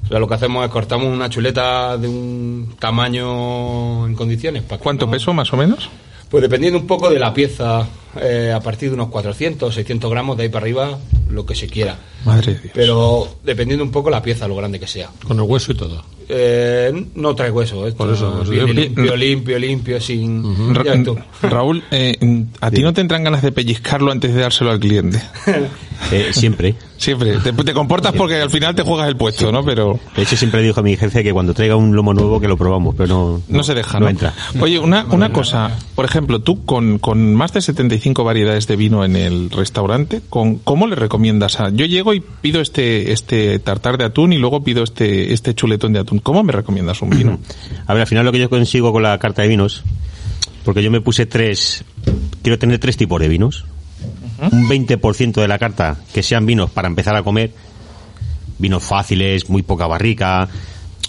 [0.04, 4.62] O sea, lo que hacemos es cortamos una chuleta de un tamaño en condiciones.
[4.62, 5.88] para ¿Cuánto no- peso más o menos?
[6.30, 7.86] Pues dependiendo un poco de la pieza,
[8.20, 11.66] eh, a partir de unos 400, 600 gramos, de ahí para arriba, lo que se
[11.66, 11.96] quiera.
[12.24, 12.72] Madre de Dios.
[12.72, 15.10] Pero dependiendo un poco la pieza, lo grande que sea.
[15.26, 16.04] Con el hueso y todo.
[16.28, 18.74] Eh, no trae hueso, esto Por eso, viene digo.
[18.74, 20.72] limpio, limpio, limpio, sin...
[21.42, 22.16] Raúl, eh,
[22.60, 25.20] ¿a ti no te entran ganas de pellizcarlo antes de dárselo al cliente?
[26.12, 26.74] Eh, siempre.
[26.96, 27.38] Siempre.
[27.38, 29.64] Te, te comportas porque al final te juegas el puesto, ¿no?
[29.64, 32.48] Pero De hecho, siempre dijo a mi jefe que cuando traiga un lomo nuevo que
[32.48, 34.10] lo probamos, pero no, no se deja, no ¿no?
[34.10, 34.34] entra.
[34.60, 35.78] Oye, una, una cosa.
[35.94, 40.56] Por ejemplo, tú con, con más de 75 variedades de vino en el restaurante, con,
[40.56, 41.70] ¿cómo le recomiendas a...?
[41.70, 45.92] Yo llego y pido este, este tartar de atún y luego pido este, este chuletón
[45.92, 46.18] de atún.
[46.18, 47.38] ¿Cómo me recomiendas un vino?
[47.86, 49.84] A ver, al final lo que yo consigo con la carta de vinos,
[50.64, 51.84] porque yo me puse tres,
[52.42, 53.64] quiero tener tres tipos de vinos.
[54.52, 57.52] Un 20% de la carta que sean vinos para empezar a comer,
[58.58, 60.48] vinos fáciles, muy poca barrica,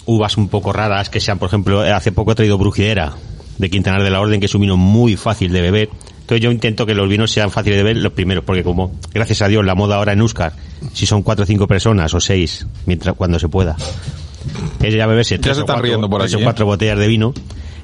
[0.06, 3.14] uvas un poco raras, que sean, por ejemplo, hace poco he traído Brujidera
[3.58, 5.90] de Quintanar de la Orden, que es un vino muy fácil de beber.
[6.20, 9.42] Entonces yo intento que los vinos sean fáciles de beber los primeros, porque como, gracias
[9.42, 10.52] a Dios, la moda ahora en Úscar,
[10.92, 13.76] si son cuatro o cinco personas o seis, mientras cuando se pueda,
[14.80, 15.74] es ya beberse tres cuatro-
[16.08, 16.44] por o ¿eh?
[16.44, 17.34] cuatro botellas de vino.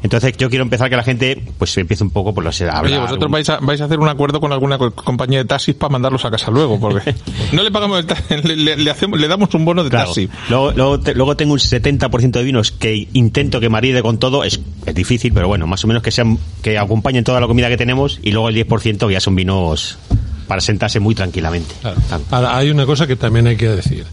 [0.03, 2.73] Entonces yo quiero empezar que la gente pues empiece un poco por los a Oye,
[2.77, 5.45] hablar, vosotros un- vais a, vais a hacer un acuerdo con alguna co- compañía de
[5.45, 7.15] taxis para mandarlos a casa luego, porque
[7.53, 10.07] no le pagamos el ta- le, le- le hacemos, le damos un bono de Claro.
[10.07, 10.29] taxi.
[10.49, 14.45] Luego, luego, te- luego tengo un 70% de vinos que intento que maride con todo.
[14.45, 17.69] Es, es difícil, pero bueno, más o menos que sean que acompañen toda la comida
[17.69, 18.21] que tenemos.
[18.23, 19.99] Y luego el 10% que ya son vinos
[20.47, 21.75] para sentarse muy tranquilamente.
[21.81, 21.97] Claro.
[22.31, 24.07] Ahora, hay una cosa que también hay que decir,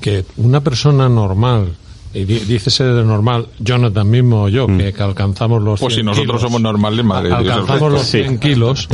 [0.00, 1.68] que una persona normal,
[2.12, 6.06] y dícese de normal, Jonathan mismo o yo, que, que alcanzamos los Pues si 100
[6.06, 8.18] nosotros kilos, somos normales, madre alcanzamos los resto.
[8.18, 8.88] 100 kilos,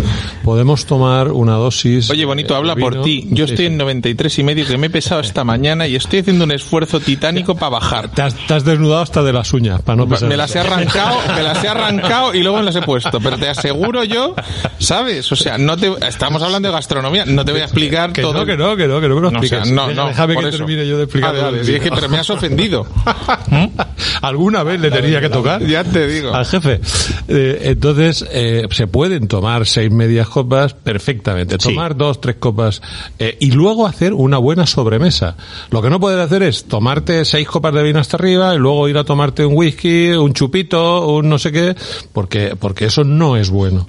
[0.45, 2.11] podemos tomar una dosis...
[2.11, 3.27] Oye, bonito, eh, habla por ti.
[3.31, 3.73] Yo Sí, estoy sí.
[3.73, 7.01] en 93 y medio que me he pesado esta mañana y estoy haciendo un esfuerzo
[7.01, 8.11] titánico para bajar.
[8.13, 10.29] Te has, te has desnudado hasta de las uñas, para no pesar.
[10.29, 13.19] Me las he arrancado, me las he arrancado y luego me las he puesto.
[13.21, 14.35] Pero te aseguro yo,
[14.79, 15.31] ¿sabes?
[15.33, 18.35] O sea, no te, estamos hablando de gastronomía, no te voy a explicar Que todo.
[18.35, 19.73] no, que no, que no, que no me lo No, o sea, expliques.
[19.73, 20.59] no, no, déjame por que eso.
[20.59, 21.31] termine yo de explicar.
[21.33, 22.87] Vale, vale, sí, es que- pero me has ofendido.
[24.23, 25.65] ¿Alguna vez le tenía que tocar?
[25.65, 26.35] Ya te digo.
[26.35, 26.81] Al jefe.
[27.29, 31.57] Eh, entonces, eh, se pueden tomar seis medias copas perfectamente.
[31.59, 31.69] Sí.
[31.71, 32.83] Tomar dos, tres copas
[33.19, 35.37] eh, y luego hacer una buena sobremesa.
[35.71, 38.89] Lo que no puedes hacer es tomarte seis copas de vino hasta arriba y luego
[38.89, 41.75] ir a tomarte un whisky, un chupito, un no sé qué,
[42.13, 43.89] porque, porque eso no es bueno.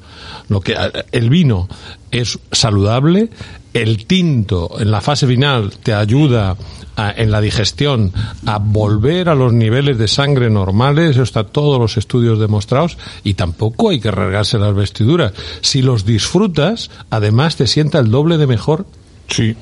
[0.49, 0.75] Lo que,
[1.11, 1.67] el vino
[2.11, 3.29] es saludable,
[3.73, 6.55] el tinto en la fase final te ayuda
[6.97, 8.11] a- en la digestión
[8.45, 13.35] a volver a los niveles de sangre normales, eso está todos los estudios demostrados, y
[13.35, 15.31] tampoco hay que rasgarse las vestiduras.
[15.61, 18.85] Si los disfrutas, además te sienta el doble de mejor.
[19.29, 19.55] Sí.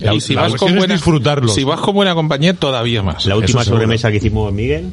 [0.00, 1.54] La- y si la vas, con buena, disfrutarlos.
[1.54, 3.26] si vas con buena compañía, todavía más.
[3.26, 4.92] La última sobremesa que hicimos Miguel,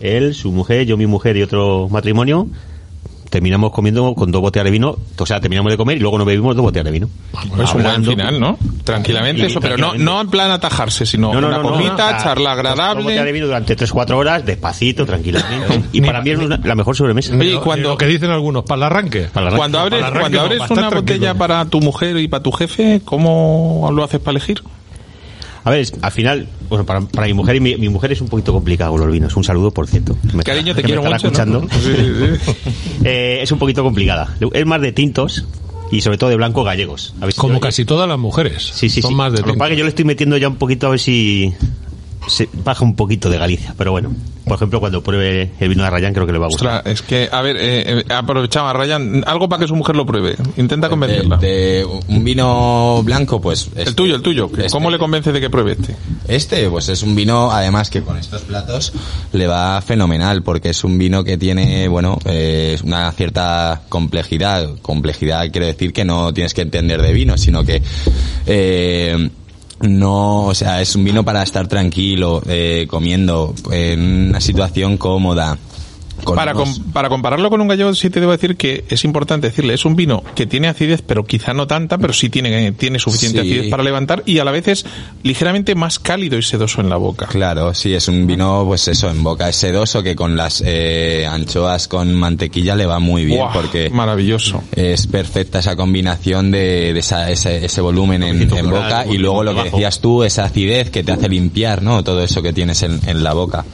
[0.00, 2.48] él, su mujer, yo mi mujer y otro matrimonio,
[3.32, 6.26] terminamos comiendo con dos botellas de vino, o sea, terminamos de comer y luego nos
[6.26, 7.08] bebimos dos botellas de vino.
[7.32, 8.58] Es un buen Hablando- final, ¿no?
[8.84, 10.04] Tranquilamente, Y- eso, pero no, tranquilamente.
[10.04, 12.50] no en plan atajarse, sino No, no, una no, no, copita, no, o sea, charla
[12.50, 13.32] Dos botellas de agradable.
[13.32, 15.82] vino durante 3-4 horas, despacito, tranquilamente.
[15.92, 17.34] y para mí es una- la mejor sobremesa.
[17.34, 19.28] Oye, cuando- Lo que dicen algunos, para el arranque.
[19.32, 21.38] Para Cuando abres, el arranque cuando abres para estar una botella tranquilo.
[21.38, 24.62] para tu mujer y para tu jefe, ¿cómo lo haces para elegir?
[25.64, 28.28] A ver, al final, bueno, para, para mi mujer y mi, mi mujer es un
[28.28, 29.36] poquito complicado con los vinos.
[29.36, 30.16] Un saludo, por cierto.
[30.34, 31.62] Me Cariño, te quiero me escuchando.
[31.70, 32.52] Sí, sí.
[33.04, 34.36] Eh, es un poquito complicada.
[34.52, 35.44] Es más de tintos
[35.90, 37.14] y sobre todo de blancos gallegos.
[37.20, 38.70] A ver si- Como casi todas las mujeres.
[38.74, 39.14] Sí, sí, Son sí.
[39.16, 40.90] más de Lo que pasa es que yo le estoy metiendo ya un poquito a
[40.90, 41.52] ver si
[42.26, 43.74] se baja un poquito de Galicia.
[43.76, 44.12] Pero bueno,
[44.44, 46.78] por ejemplo, cuando pruebe el vino de Arrayán creo que le va a gustar.
[46.78, 50.06] Ostras, es que, a ver, eh, eh, aprovechamos, Ryan, algo para que su mujer lo
[50.06, 50.36] pruebe.
[50.56, 51.36] Intenta convencerla.
[51.36, 53.68] De, de un vino blanco, pues...
[53.74, 53.94] el este.
[53.94, 54.50] tuyo, el tuyo.
[54.56, 54.70] Este.
[54.70, 55.96] ¿Cómo le convence de que pruebe este?
[56.28, 58.92] Este, pues es un vino, además que con estos platos
[59.32, 64.70] le va fenomenal, porque es un vino que tiene, bueno, eh, una cierta complejidad.
[64.82, 67.82] Complejidad quiere decir que no tienes que entender de vino, sino que
[68.46, 69.30] eh,
[69.82, 75.58] no, o sea, es un vino para estar tranquilo, eh, comiendo, en una situación cómoda.
[76.24, 79.04] Con Para, unos- com- para compararlo con un gallego, sí te debo decir que es
[79.04, 82.72] importante decirle, es un vino que tiene acidez, pero quizá no tanta, pero sí tiene,
[82.72, 83.50] tiene suficiente Sí.
[83.50, 84.86] acidez para levantar y a la vez es
[85.22, 87.26] ligeramente más cálido y sedoso en la boca.
[87.26, 91.26] Claro, sí, es un vino, pues eso, en boca es sedoso, que con las eh,
[91.28, 94.62] anchoas con mantequilla le va muy bien, porque Maravilloso.
[94.74, 99.54] es perfecta esa combinación de, de esa- ese, ese volumen en, boca y luego lo
[99.54, 102.02] que decías tú, esa acidez que te hace limpiar, ¿no?
[102.04, 103.64] Todo eso que tienes en, en la boca.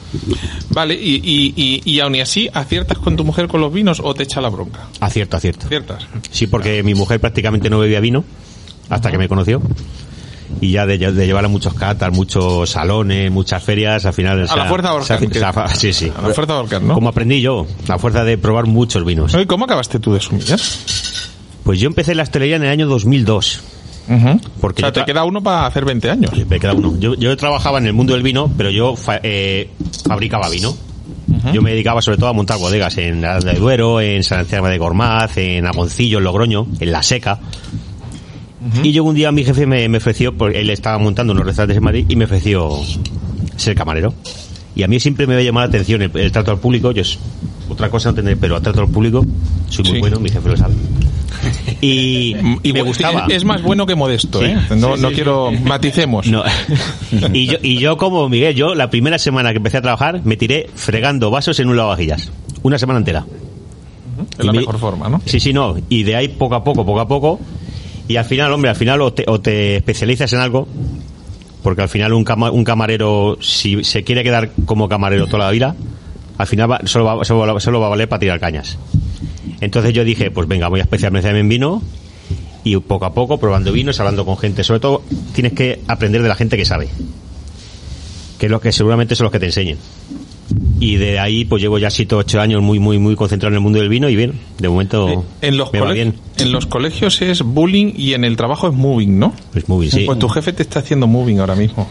[0.69, 2.21] Vale, y, y, y, y aún y
[2.53, 4.87] ¿aciertas con tu mujer con los vinos o te echa la bronca?
[5.01, 5.65] Acierto, acierto.
[5.65, 6.05] ¿Aciertas?
[6.31, 8.23] Sí, porque mi mujer prácticamente no bebía vino
[8.89, 9.61] hasta que me conoció.
[10.61, 14.47] Y ya de, de llevar a muchos catas, muchos salones, muchas ferias, al final...
[14.49, 16.11] A la fuerza de ahorcar, Sí, sí.
[16.17, 16.95] A la fuerza de ahorcar, ¿no?
[16.95, 19.33] Como aprendí yo, la fuerza de probar muchos vinos.
[19.35, 20.59] Oye, ¿Cómo acabaste tú de sumillar?
[21.63, 23.61] Pues yo empecé la hostelería en el año 2002.
[24.09, 24.41] Ujú.
[24.59, 26.31] Porque o sea, te queda uno para hacer 20 años.
[26.49, 26.95] Me queda uno.
[26.99, 29.69] Yo, yo trabajaba en el mundo del vino, pero yo fa- eh,
[30.07, 30.75] fabricaba vino.
[31.53, 34.65] Yo me dedicaba sobre todo a montar bodegas en Aranda de Duero, en San Antonio
[34.69, 37.39] de Gormaz, en Agoncillo, en Logroño, en La Seca.
[38.83, 41.77] Y yo un día mi jefe me, me ofreció, porque él estaba montando unos restaurantes
[41.77, 42.71] en Madrid y me ofreció
[43.55, 44.13] ser camarero.
[44.75, 46.91] Y a mí siempre me había llamado la atención el, el trato al público.
[46.91, 47.17] Yo es
[47.69, 49.25] otra cosa no tener, pero al trato al público
[49.69, 49.99] soy muy Sí.
[49.99, 50.73] bueno, mi jefe lo sabe.
[51.81, 53.25] Y, y me gustaba.
[53.29, 54.47] Es más bueno que modesto, Sí.
[54.47, 54.57] ¿eh?
[54.75, 55.51] No, Sí, no sí, quiero...
[55.63, 56.27] Maticemos.
[56.27, 56.43] No.
[57.33, 60.35] y, yo, y yo como Miguel, yo la primera semana que empecé a trabajar me
[60.35, 62.31] tiré fregando vasos en un lavavajillas.
[62.63, 63.25] Una semana entera.
[64.37, 65.21] Es la me- mejor forma, ¿no?
[65.25, 65.75] Sí, sí, no.
[65.87, 67.39] Y de ahí poco a poco, poco a poco.
[68.09, 70.67] Y al final, hombre, al final o te, o te especializas en algo,
[71.63, 75.51] porque al final un, cama- un camarero, si se quiere quedar como camarero toda la
[75.51, 75.75] vida,
[76.37, 78.77] al final va- solo, va, solo, va- solo va a valer para tirar cañas.
[79.61, 81.81] Entonces yo dije, pues venga, voy a especializarme en vino
[82.63, 84.63] y poco a poco probando vinos, hablando con gente.
[84.63, 86.89] Sobre todo tienes que aprender de la gente que sabe,
[88.37, 89.77] que es lo que seguramente son los que te enseñen.
[90.79, 93.55] Y de ahí pues llevo ya 7 o 8 años muy muy muy concentrado en
[93.55, 95.09] el mundo del vino y bien, de momento
[95.41, 96.15] Eh, En los, me va bien.
[96.37, 99.33] en los colegios es bullying y en el trabajo es moving, ¿no?
[99.51, 100.03] Pues bien, sí.
[100.05, 101.87] Pues tu jefe te está haciendo moving ahora mismo.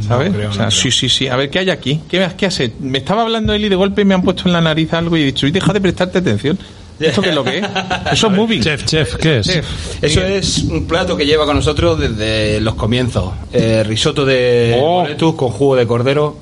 [0.00, 0.32] ¿Sabes?
[0.32, 1.28] creo, o sea, no sí, sí, sí.
[1.28, 2.00] A ver, ¿qué hay aquí?
[2.08, 2.72] ¿Qué, qué hace?
[2.80, 5.22] Me estaba hablando él y de golpe me han puesto en la nariz algo y
[5.22, 6.58] he dicho, y deja de prestarte atención.
[7.00, 7.64] ¿Esto qué es lo que es?
[8.12, 8.62] Eso es moving.
[8.62, 9.46] Chef, chef, ¿qué es?
[9.46, 9.66] Chef.
[10.02, 13.32] Eso es un plato que lleva con nosotros desde los comienzos.
[13.52, 15.02] Eh, risotto de Oh.
[15.02, 16.36] boletus con jugo de cordero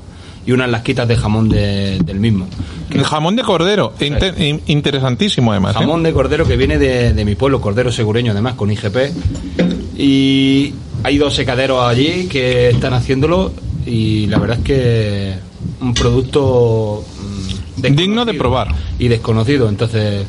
[0.44, 2.46] y unas lasquitas de jamón de- del mismo.
[2.90, 3.94] El jamón de cordero.
[4.00, 5.74] Inter- in- interesantísimo, además.
[5.76, 5.78] ¿eh?
[5.78, 9.12] Jamón de cordero que viene de, de mi pueblo, cordero segureño además, con IGP.
[9.96, 13.52] Y hay dos secaderos allí que están haciéndolo
[13.86, 15.32] y la verdad es que
[15.80, 17.04] un producto
[17.76, 18.68] Digno de probar.
[18.98, 20.26] Y desconocido, entonces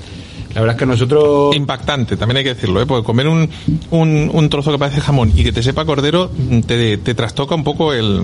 [0.53, 1.55] la verdad es que nosotros...
[1.55, 2.85] Impactante, también hay que decirlo, ¿eh?
[2.85, 3.49] porque comer un,
[3.91, 6.29] un, un trozo que parece jamón y que te sepa cordero
[6.67, 8.21] te, te trastoca un poco el...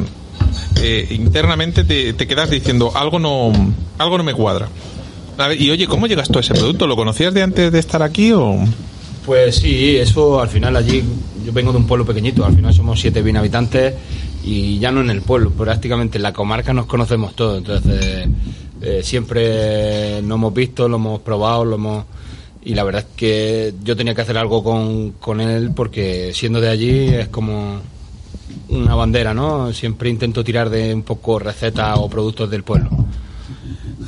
[0.81, 3.51] eh, internamente te, te quedas diciendo algo no
[3.97, 4.67] algo no me cuadra.
[5.37, 6.85] A ver, y oye, ¿cómo llegas tú a ese producto?
[6.85, 8.57] ¿Lo conocías de antes de estar aquí o...?
[9.25, 11.03] Pues sí, eso al final allí,
[11.45, 13.93] yo vengo de un pueblo pequeñito, al final somos 7.000 habitantes
[14.43, 18.27] y ya no en el pueblo, prácticamente en la comarca nos conocemos todos, entonces
[18.81, 22.05] eh, siempre nos hemos visto, lo hemos probado, lo hemos...
[22.63, 26.59] Y la verdad es que yo tenía que hacer algo con, con él porque siendo
[26.59, 27.79] de allí es como
[28.69, 29.71] una bandera, ¿no?
[29.73, 32.89] Siempre intento tirar de un poco recetas o productos del pueblo.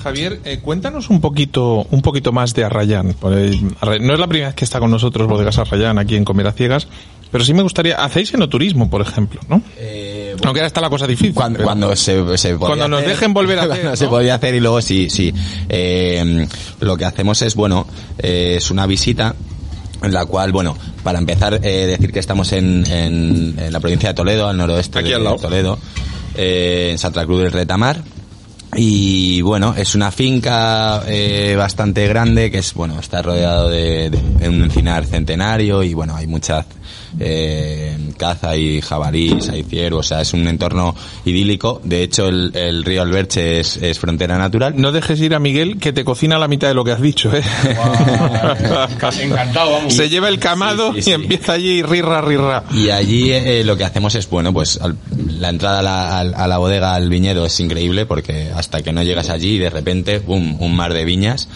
[0.03, 3.15] Javier, eh, cuéntanos un poquito, un poquito más de Arrayán.
[3.21, 6.51] No es la primera vez que está con nosotros Bodegas Arrayán aquí en Comer a
[6.51, 6.87] Ciegas,
[7.31, 9.61] pero sí me gustaría, hacéis enoturismo, por ejemplo, ¿no?
[9.77, 10.10] Eh,
[10.43, 11.33] Aunque ahora está la cosa difícil.
[11.33, 14.35] Cuando, pero- cuando se, se podía Cuando nos hacer, dejen volver a hacer, se podía
[14.35, 15.33] hacer y luego sí, sí.
[15.69, 16.47] Eh,
[16.79, 17.87] lo que hacemos es, bueno,
[18.17, 19.35] eh, es una visita
[20.03, 24.09] en la cual, bueno, para empezar, eh, decir que estamos en, en, en la provincia
[24.09, 25.35] de Toledo, al noroeste Aquí de al lado.
[25.37, 25.77] Toledo,
[26.35, 28.01] eh, en Santa Cruz del Retamar.
[28.75, 34.47] Y bueno, es una finca eh, bastante grande que es, bueno, está rodeado de, de
[34.49, 36.65] un encinar centenario y bueno, hay mucha
[37.19, 40.95] eh, caza y jabalís, hay ciervos, o sea, es un entorno
[41.25, 41.81] idílico.
[41.83, 44.73] De hecho, el, el río Alberche es, es frontera natural.
[44.77, 47.31] No dejes ir a Miguel que te cocina la mitad de lo que has dicho,
[47.35, 47.41] ¿eh?
[49.21, 49.93] Encantado, vamos.
[49.93, 52.63] Se lleva el camado Sí, sí, y empieza allí rirra, rirra.
[52.71, 54.97] Y allí eh, lo que hacemos es, bueno, pues al-
[55.39, 58.91] la entrada a la, al- a la bodega, al viñedo es increíble porque hasta que
[58.91, 61.47] no llegas allí de repente, ¡bum!, un mar de viñas.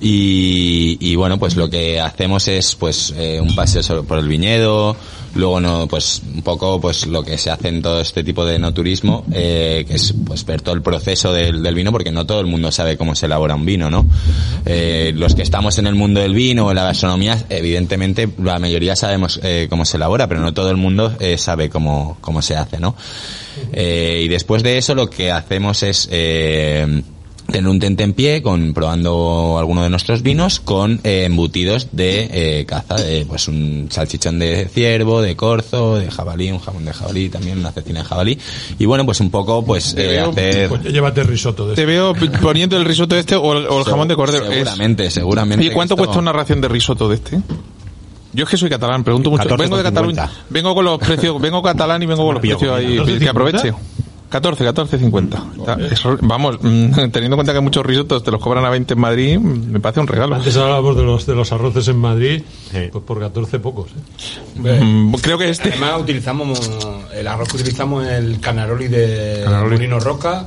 [0.00, 4.96] Y, y bueno, pues lo que hacemos es pues eh, un paseo por el viñedo,
[5.36, 8.58] luego no, pues un poco pues lo que se hace en todo este tipo de
[8.58, 12.40] no turismo, eh, que es pues ver todo el proceso del, vino, porque no todo
[12.40, 14.06] el mundo sabe cómo se elabora un vino, ¿no?
[14.64, 18.96] Eh, los que estamos en el mundo del vino o la gastronomía, evidentemente la mayoría
[18.96, 22.56] sabemos eh, cómo se elabora, pero no todo el mundo eh, sabe cómo, cómo se
[22.56, 22.96] hace, ¿no?
[23.72, 26.08] Y después de eso lo que hacemos es
[27.50, 32.28] tener un tente en pie con probando alguno de nuestros vinos con eh, embutidos de
[32.60, 36.92] eh, caza, de, pues un salchichón de ciervo, de corzo, de jabalí, un jamón de
[36.92, 38.38] jabalí, también una cecina de jabalí
[38.78, 41.92] y bueno pues un poco pues eh, veo- hacer Pues llévate risotto de Te este.
[41.92, 44.44] veo p- poniendo el risotto este o el, o el jamón de cordero.
[44.46, 47.40] Es- seguramente, seguramente Oye, ¿cuánto esto- cuesta una ración de risotto de este?
[48.32, 49.44] Yo es que soy catalán, pregunto mucho.
[49.44, 49.58] 14,50.
[49.58, 50.30] Vengo de Cataluña.
[50.50, 53.18] Vengo con los precios, vengo catalán y vengo con los precios ahí.
[53.18, 53.72] Que aproveche.
[54.40, 55.42] 14, 14.50.
[55.58, 58.94] Está- eso- Vamos, mm, teniendo en cuenta que muchos risotos te los cobran a 20
[58.94, 60.34] en Madrid, me parece un regalo.
[60.36, 62.78] Antes hablábamos de los, de los arroces en Madrid, Sí.
[62.92, 63.90] pues por 14 pocos.
[64.64, 64.80] ¿eh?
[64.82, 65.70] Mm, Creo que este.
[65.70, 66.70] Además utilizamos
[67.14, 69.76] el arroz que utilizamos el canaroli de Canaroli.
[69.76, 70.46] Molino Roca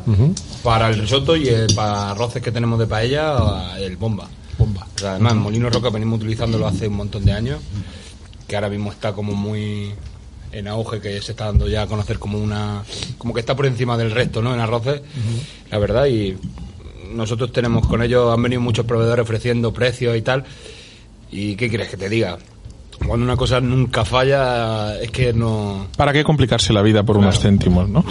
[0.64, 4.28] para el risotto y eh, para arroces que tenemos de paella el bomba.
[4.58, 4.86] Bomba.
[4.96, 7.60] O sea, además Molino Roca venimos utilizándolo hace un montón de años,
[8.48, 9.94] que ahora mismo está como muy
[10.52, 12.84] en auge, que se está dando ya a conocer como una
[13.18, 14.54] como que está por encima del resto, ¿no?
[14.54, 15.02] En arroces,
[15.72, 16.36] la verdad y
[17.14, 20.44] nosotros tenemos con ellos han venido muchos proveedores ofreciendo precios y tal.
[21.32, 22.38] ¿Y qué quieres que te diga?
[23.06, 25.88] Cuando una cosa nunca falla, es que no.
[25.96, 28.04] ¿Para qué complicarse la vida por unos céntimos, no?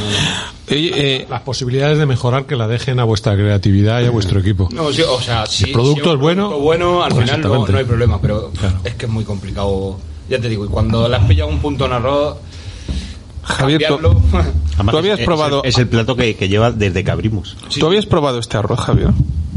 [0.71, 4.41] Oye, eh, Las posibilidades de mejorar que la dejen a vuestra creatividad y a vuestro
[4.41, 4.69] equipo.
[4.73, 7.41] No, sí, o sea, si el producto si es bueno, producto bueno, al pues final
[7.43, 8.81] no, hay problema, pero Claro.
[8.85, 9.99] es que es muy complicado.
[10.29, 12.37] Ya te digo, y cuando le has pillado un punto en arroz,
[13.43, 14.23] Javier, tú, cambiarlo.
[14.75, 17.57] Además, ¿Tú habías es- probado- Es, es el plato que, que lleva desde que abrimos.
[17.79, 19.11] ¿tú habías probado este arroz, Javier?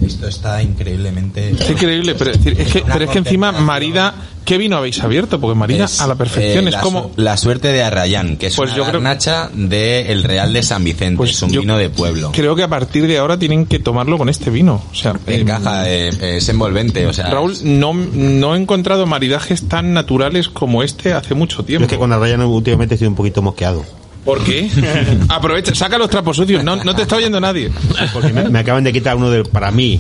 [0.06, 4.14] Esto está increíblemente Es increíble, pero, es decir, es que, pero es que encima marida,
[4.46, 5.40] ¿qué vino habéis abierto?
[5.40, 7.12] Porque marida Es, a la perfección, eh, es la, como...
[7.16, 10.64] su- la suerte de Arrayán, que es Pues una yo creo- garnacha del Real de
[10.64, 12.32] San Vicente, Pues es un vino de pueblo.
[12.34, 14.82] Creo que a partir de ahora tienen que tomarlo con este vino.
[14.92, 19.68] O sea, eh, Encaja, eh, es envolvente, o sea, Raúl, no, no he encontrado maridajes
[19.68, 21.86] tan naturales como este hace mucho Yo tiempo.
[21.86, 23.84] es que con Arrayán últimamente estoy un poquito mosqueado.
[24.26, 24.70] ¿Por qué?
[25.30, 27.72] Aprovecha, saca los trapos sucios, no, no te está oyendo nadie.
[28.14, 30.00] Porque me, me acaban de quitar uno de, para mí,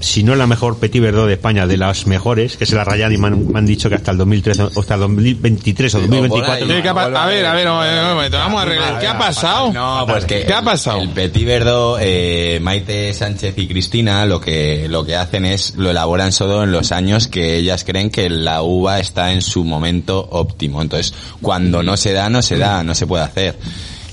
[0.00, 3.12] si no la mejor Petit Verdot de España, de las mejores, que es el Arrayán,
[3.12, 5.98] y me han, me han dicho que hasta el 2013, o hasta el 2023 o
[5.98, 6.52] por 2024.
[6.54, 6.64] ahí.
[6.66, 8.98] Tiene que apa- a ver, a ver, un momento, vamos a arreglar.
[8.98, 9.72] ¿Qué ha pasado?
[9.72, 11.00] No, pues que ¿Qué ha el- pasado?
[11.00, 15.90] El Petit Verdot, eh, Maite Sánchez y Cristina lo que lo que hacen es lo
[15.90, 20.26] elaboran solo en los años que ellas creen que la uva está en su momento
[20.30, 20.80] óptimo.
[20.82, 23.58] Entonces, cuando no se da, no se da, no se puede hacer.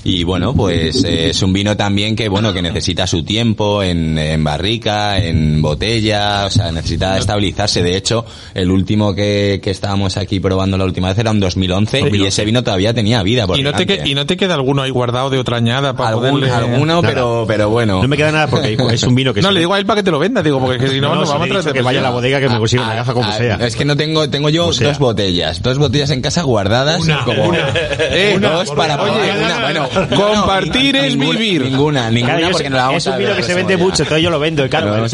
[0.04, 4.16] Y bueno, pues eh, es un vino también que bueno que necesita su tiempo en,
[4.18, 7.82] en barrica, en botella, o sea, necesita estabilizarse.
[7.82, 8.24] De hecho,
[8.54, 12.44] el último que, que estábamos aquí probando la última vez era un 2011 y ese
[12.44, 13.46] vino todavía tenía vida.
[13.46, 14.02] por ¿Y no, te delante.
[14.04, 16.50] que- ¿Y no te queda alguno ahí guardado de otra añada para Algún- poderle...
[16.50, 17.08] alguno, Nada.
[17.08, 18.00] pero, pero bueno.
[18.02, 19.86] No me queda nada porque es un vino que No, se- le digo a él
[19.86, 21.60] para que te lo venda, digo, porque que si no, No, nos si vamos a
[21.60, 23.56] traer que vaya a la bodega que me consiga una caja como Ah, sea.
[23.56, 24.88] Es que no tengo, tengo yo sea.
[24.88, 27.00] dos botellas, dos botellas en casa guardadas.
[27.00, 27.58] Una, como, una.
[28.10, 31.62] Eh, Una, dos para oye, una, bueno, Compartir es vivir.
[31.62, 33.72] Ninguna, ninguna, Claro, yo porque sé- no la vamos es un vino que se vende
[33.76, 33.78] ya.
[33.78, 34.68] mucho, entonces yo lo vendo.
[34.68, 35.04] Claro,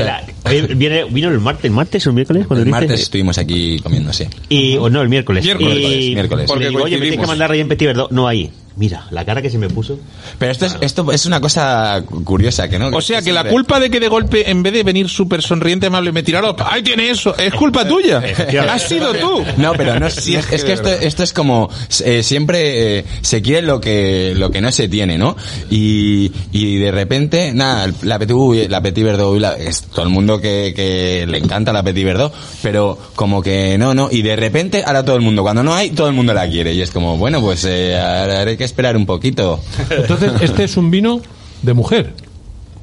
[0.44, 3.78] oye, viene, vino el martes, el martes o el miércoles cuando El martes estuvimos aquí
[3.80, 4.24] comiendo, sí.
[4.48, 5.44] Y, o no, el miércoles.
[5.44, 6.44] Miércoles, y, miércoles.
[6.44, 8.10] y Porque le digo, oye, me tienes que mandar Rey en Petit Verdot.
[8.10, 8.50] No, ahí.
[8.76, 10.00] Mira, la cara que se me puso.
[10.38, 12.88] Pero esto es, esto es una cosa curiosa, que no.
[12.88, 15.86] O sea, que la culpa de que de golpe, en vez de venir súper sonriente,
[15.86, 17.36] amable, me tiraron, ¡ay, tiene eso!
[17.38, 18.20] Es culpa tuya.
[18.68, 19.44] Has sido tú.
[19.58, 21.70] No, pero no, es, es, es que esto, esto es como
[22.04, 25.36] eh, siempre eh, se quiere lo que lo que no se tiene, ¿no?
[25.70, 29.82] Y, y de repente, nada, el- la Petit, uy, la Petit Verdot, uy, la- es
[29.82, 34.08] todo el mundo que, que le encanta la Petit Verdot, pero como que no, no,
[34.10, 36.74] y de repente ahora todo el mundo, cuando no hay, todo el mundo la quiere
[36.74, 39.60] y es como, bueno, pues eh, ahora haré que que esperar un poquito.
[39.90, 41.20] Entonces, este es un vino
[41.62, 42.14] de mujer.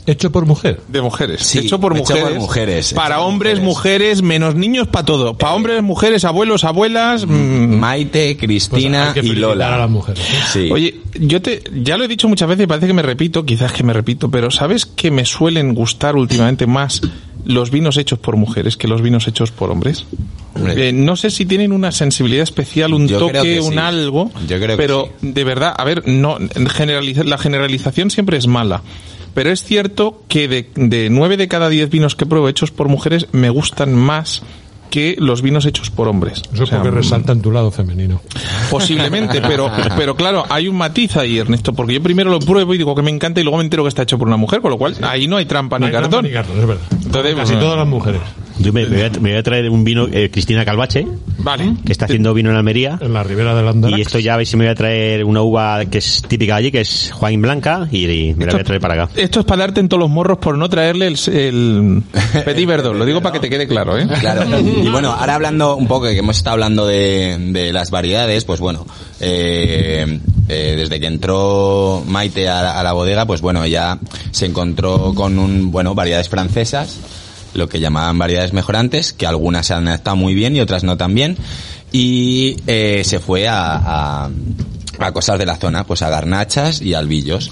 [0.08, 0.82] Hecho por mujer.
[0.88, 1.42] De mujeres.
[1.44, 2.24] Sí, hecho por hecho mujeres.
[2.32, 4.24] por mujeres, Para hombres, mujeres.
[4.24, 5.38] menos niños, para todo.
[5.38, 7.28] Para hombres, mujeres, abuelos, abuelas.
[7.28, 9.76] mm, Maite, Pues Cristina hay que y Lola.
[9.76, 10.24] a las mujeres.
[10.28, 10.34] ¿eh?
[10.52, 10.70] Sí.
[10.72, 13.72] Oye, yo te, ya lo he dicho muchas veces y parece que me repito, quizás
[13.74, 17.02] que me repito, pero ¿sabes que me suelen gustar últimamente más
[17.46, 20.06] los vinos hechos por mujeres que los vinos hechos por hombres?
[20.54, 20.90] Hombre.
[20.90, 23.78] Eh, no sé si tienen una sensibilidad especial, un Yo toque, que un sí.
[23.80, 25.32] algo, Yo creo que pero sí.
[25.32, 28.82] de verdad, a ver, no, en generaliza- la generalización siempre es mala.
[29.34, 32.90] Pero es cierto que de, de 9 de cada 10 vinos que pruebo hechos por
[32.90, 34.42] mujeres me gustan más
[34.92, 36.44] que los vinos hechos por hombres.
[36.54, 38.22] Eso O sea, porque resalta en tu lado femenino.
[38.70, 42.78] Posiblemente, pero, pero claro, hay un matiz ahí, Ernesto, porque yo primero lo pruebo y
[42.78, 44.70] digo que me encanta y luego me entero que está hecho por una mujer, con
[44.70, 46.26] lo cual ahí no hay trampa No ni hay trampa cartón.
[46.26, 46.84] ni cartón, es verdad.
[47.04, 47.60] Entonces, Casi bueno.
[47.66, 48.22] todas las mujeres.
[48.62, 51.08] Yo me, me voy, a, me voy a traer un vino, eh, Cristina Calvache,
[51.40, 51.76] Vale.
[51.86, 52.98] que está haciendo vino en Almería.
[53.02, 53.98] En la ribera del Andarax.
[53.98, 56.56] Y esto ya a ver si me voy a traer una uva que es típica
[56.56, 59.10] allí, que es Juan Blanca, y, y me la voy a traer para acá.
[59.16, 62.04] Esto es para darte en todos los morros por no traerle el, el
[62.46, 62.96] Petit Verdot.
[62.96, 64.08] Lo digo para que te quede claro, ¿eh?
[64.20, 64.44] Claro.
[64.60, 68.60] Y bueno, ahora hablando un poco, que hemos estado hablando de, de las variedades, pues
[68.60, 68.86] bueno,
[69.20, 73.98] eh, eh, desde que entró Maite a, la- a la bodega, pues bueno, ella
[74.32, 77.00] se encontró con un, bueno, variedades francesas,
[77.54, 80.98] lo que llamaban variedades mejorantes, que algunas se han adaptado muy bien y otras no
[80.98, 81.38] tan bien,
[81.92, 84.30] y eh, se fue a, a,
[85.00, 87.52] a cosas de la zona, pues a garnachas y albillos.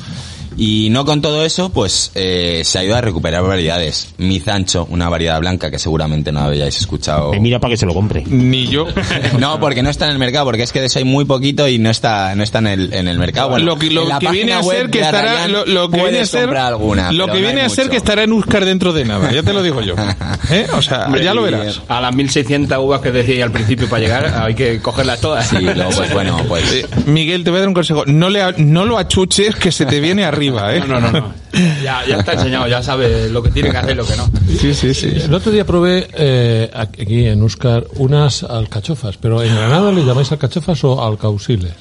[0.61, 4.13] Y no con todo eso, pues eh, se ha ido a recuperar variedades.
[4.17, 7.33] Mizancho, una variedad blanca que seguramente no habíais escuchado.
[7.33, 8.23] Eh, mira para que se lo compre.
[8.27, 8.85] Ni yo.
[9.39, 11.67] No, porque no está en el mercado, porque es que de eso hay muy poquito
[11.67, 13.49] y no está, no está en el, en el mercado.
[13.51, 16.49] Bueno, lo que, lo viene a ser que estará lo, lo que viene a ser
[16.57, 17.91] alguna, lo que no viene hay a ser mucho.
[17.91, 19.95] que estará en Uscar dentro de nada ya te lo digo yo
[20.51, 20.67] ¿Eh?
[20.73, 24.43] o sea ya lo verás A las 1600 uvas que decía al principio para llegar,
[24.43, 25.47] hay que cogerlas todas.
[25.47, 28.53] Sí, luego, pues bueno, pues Eh, Miguel te voy a dar un consejo no le
[28.57, 30.79] no lo achuches que se te viene arriba ¿eh?
[30.79, 31.11] No, no, no.
[31.11, 31.33] no.
[31.83, 34.29] Ya, ya está enseñado, ya sabe lo que tiene que hacer y lo que no.
[34.59, 39.55] sí sí sí El otro día probé eh, aquí en Uscar unas alcachofas, pero en
[39.55, 41.73] Granada le llamáis alcachofas o alcausiles.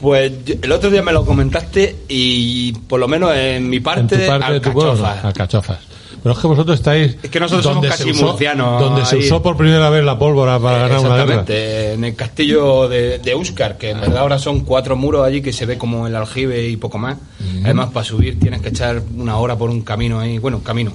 [0.00, 4.20] Pues el otro día me lo comentaste y por lo menos en mi parte, en
[4.22, 5.89] tu parte de tu pueblo, no, alcachofas.
[6.22, 7.16] Pero es que vosotros estáis.
[7.22, 10.04] Es que nosotros somos donde casi se usó- murcianos Donde se usó por primera vez
[10.04, 11.22] la pólvora para ganar una guerra.
[11.22, 15.40] Exactamente, en el castillo de, de Úscar, que en verdad ahora son cuatro muros allí
[15.42, 17.16] que se ve como el aljibe y poco más.
[17.64, 20.38] Además, para subir tienes que echar una hora por un camino ahí.
[20.38, 20.92] Bueno, camino.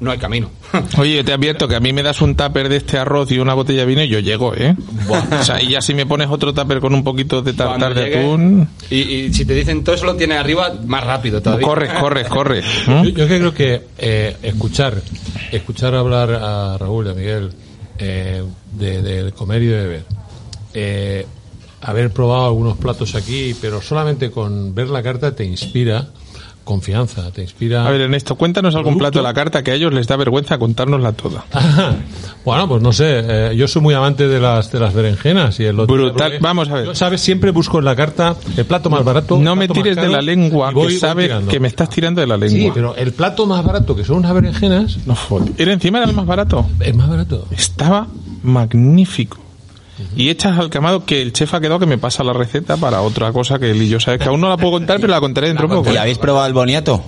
[0.00, 0.50] No hay camino.
[0.98, 3.38] Oye, yo te advierto que a mí me das un tupper de este arroz y
[3.38, 4.74] una botella de vino y yo llego, ¿eh?
[5.08, 8.18] O sea, y ya si me pones otro tupper con un poquito de tartar de
[8.18, 8.68] atún...
[8.88, 11.66] Y, y si te dicen todo eso lo tienes arriba, más rápido todavía.
[11.66, 12.62] Corre, corre, corre.
[12.86, 13.06] Yo, ¿Mm?
[13.08, 15.02] yo creo que eh, escuchar,
[15.52, 17.52] escuchar hablar a Raúl y a Miguel
[17.98, 18.42] eh,
[18.72, 20.04] de, de comer y de beber,
[20.72, 21.26] eh,
[21.82, 26.08] haber probado algunos platos aquí, pero solamente con ver la carta te inspira
[26.70, 27.84] confianza, te inspira.
[27.86, 29.10] A ver, Ernesto, cuéntanos algún Producto.
[29.12, 31.44] plato de la carta que a ellos les da vergüenza contárnosla toda.
[32.44, 35.64] bueno, pues no sé, eh, yo soy muy amante de las de las berenjenas y
[35.64, 36.38] el otro Brutal.
[36.40, 36.84] Vamos a ver.
[36.86, 39.36] Yo, sabes, siempre busco en la carta el plato más barato.
[39.38, 42.36] No me tires de la lengua, voy- que sabes que me estás tirando de la
[42.48, 42.72] Sí, lengua.
[42.74, 45.52] pero el plato más barato, que son unas berenjenas, No joder.
[45.58, 46.66] Era encima era el más barato.
[46.80, 47.46] es más barato.
[47.50, 48.06] Estaba
[48.42, 49.38] magnífico.
[50.16, 53.02] Y echas al camado que el chef ha quedado que me pasa la receta para
[53.02, 55.20] otra cosa que él y yo sabes que aún no la puedo contar, pero la
[55.20, 55.92] contaré dentro de poco.
[55.92, 57.02] ¿Y habéis probado el boniato?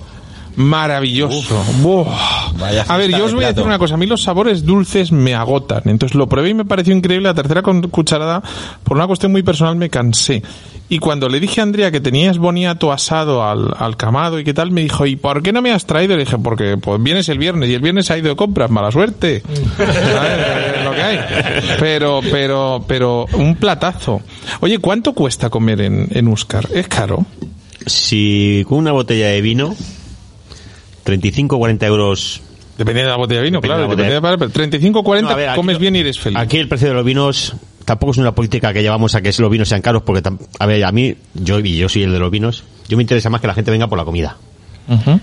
[0.55, 1.63] Maravilloso.
[1.81, 2.51] Buah.
[2.59, 3.95] Vaya A ver, yo os voy a decir una cosa.
[3.95, 5.81] A mí los sabores dulces me agotan.
[5.85, 7.27] Entonces lo probé y me pareció increíble.
[7.29, 8.41] La tercera con- cucharada,
[8.83, 10.43] por una cuestión muy personal, me cansé.
[10.89, 14.53] Y cuando le dije a Andrea que tenías boniato asado al, al camado y qué
[14.53, 16.15] tal, me dijo, ¿y por qué no me has traído?
[16.15, 18.69] Le dije, porque pues vienes el viernes y el viernes ha ido de compras.
[18.69, 19.41] Mala suerte.
[20.83, 21.19] Lo que hay.
[21.79, 24.21] Pero, pero, pero, un platazo.
[24.59, 26.67] Oye, ¿cuánto cuesta comer en, en Uscar?
[26.73, 27.25] ¿Es caro?
[27.85, 29.75] Si con una botella de vino,
[31.03, 32.41] 35 o 40 euros.
[32.77, 33.81] Depende de la botella de vino, Depende claro.
[33.83, 34.09] de la botella.
[34.15, 36.37] Depende de la- pero 35 40 No, a ver, aquí comes bien y eres feliz.
[36.39, 39.51] Aquí el precio de los vinos tampoco es una política que llevamos a que los
[39.51, 40.27] vinos sean caros, porque,
[40.59, 43.29] a ver, a mí, yo, y yo soy el de los vinos, yo me interesa
[43.29, 44.37] más que la gente venga por la comida.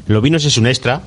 [0.07, 1.03] Los vinos es un extra,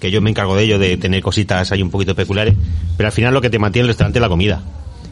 [0.00, 2.54] que yo me encargo de ello, de tener cositas ahí un poquito peculiares,
[2.96, 4.62] pero al final lo que te mantiene el restaurante es la comida.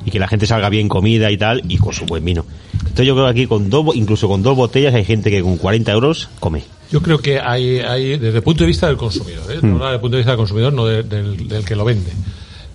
[0.05, 2.45] Y que la gente salga bien comida y tal, y con su buen vino.
[2.75, 5.57] Entonces yo creo que aquí con dos, incluso con dos botellas hay gente que con
[5.57, 6.65] 40 euros come.
[6.93, 9.59] Yo creo que hay, hay desde el punto de vista del consumidor, ¿eh?
[9.63, 12.13] No desde el punto de vista del consumidor, no de- del, del que lo vende.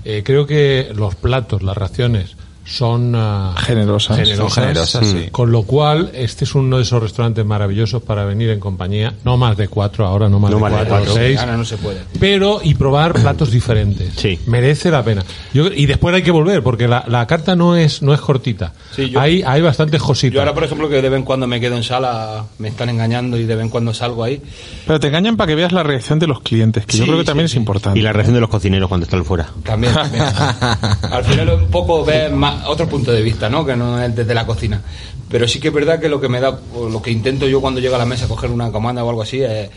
[0.03, 2.35] Eh, creo que los platos, las raciones,
[2.67, 4.17] son ah, Generosas.
[4.17, 5.29] generosas, Generosas, sí.
[5.31, 9.37] Con lo cual, este es uno de esos restaurantes maravillosos para venir en compañía, no
[9.37, 11.13] más de cuatro ahora, no más No de más de cuatro, cuatro.
[11.13, 12.01] seis, Ahora no se puede.
[12.19, 14.13] pero y probar platos diferentes.
[14.15, 14.37] Sí.
[14.47, 15.23] Merece la pena.
[15.53, 18.73] Yo, y después hay que volver, porque la, la carta no es, no es cortita.
[18.95, 20.33] Sí, yo- hay, hay bastantes cositas.
[20.33, 22.89] Yo ahora, por ejemplo, que de vez en cuando me quedo en sala, me están
[22.89, 24.41] engañando y de vez en cuando salgo ahí.
[24.85, 27.21] Pero te engañan para que veas la reacción de los clientes, que yo creo que
[27.23, 27.97] sí, también es importante.
[27.99, 29.47] Y la reacción de los cocineros cuando están fuera.
[29.63, 30.23] También, también.
[31.11, 33.65] Al final un poco ver más, otro punto de vista, ¿no?
[33.65, 34.81] Que no es desde la cocina.
[35.29, 37.61] Pero sí que es verdad que lo que me da, o lo que intento yo
[37.61, 39.69] cuando llego a la mesa a coger una comanda o algo así, es,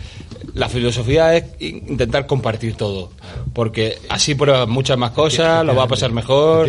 [0.55, 3.11] la filosofía es intentar compartir todo.
[3.53, 6.69] Porque así pruebas muchas más cosas, lo va a pasar mejor.